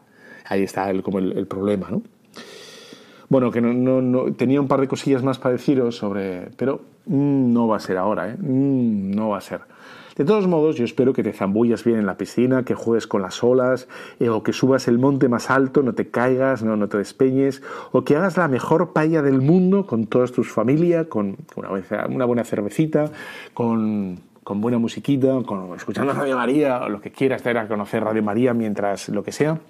[0.46, 2.02] Ahí está el, como el, el problema, ¿no?
[3.28, 6.50] Bueno, que no, no, no, tenía un par de cosillas más para deciros sobre...
[6.56, 8.36] Pero mmm, no va a ser ahora, ¿eh?
[8.38, 9.60] Mmm, no va a ser.
[10.16, 13.22] De todos modos, yo espero que te zambullas bien en la piscina, que juegues con
[13.22, 13.88] las olas,
[14.20, 17.62] eh, o que subas el monte más alto, no te caigas, no, no te despeñes,
[17.92, 21.70] o que hagas la mejor paella del mundo con toda tu familia, con una,
[22.08, 23.10] una buena cervecita,
[23.54, 28.04] con, con buena musiquita, con, escuchando Radio María, o lo que quieras, estar a conocer
[28.04, 29.60] Radio María mientras lo que sea.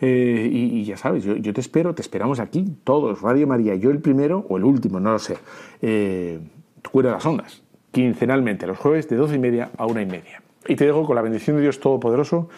[0.00, 3.90] Eh, y, ya sabes, yo, yo, te espero, te esperamos aquí, todos, Radio María, yo
[3.90, 5.38] el primero o el último, no lo sé,
[5.82, 6.38] eh,
[6.82, 10.42] fuera de las ondas quincenalmente, los jueves de doce y media a una y media.
[10.66, 12.48] Y te dejo con la bendición de Dios Todopoderoso,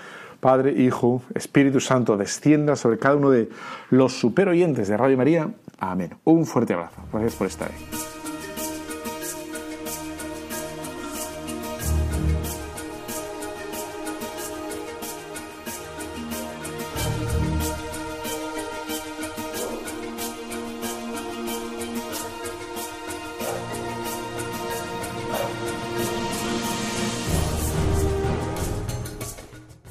[0.41, 3.49] Padre, Hijo, Espíritu Santo, descienda sobre cada uno de
[3.91, 5.51] los superoyentes de Radio María.
[5.79, 6.15] Amén.
[6.25, 7.03] Un fuerte abrazo.
[7.13, 8.20] Gracias por estar ahí.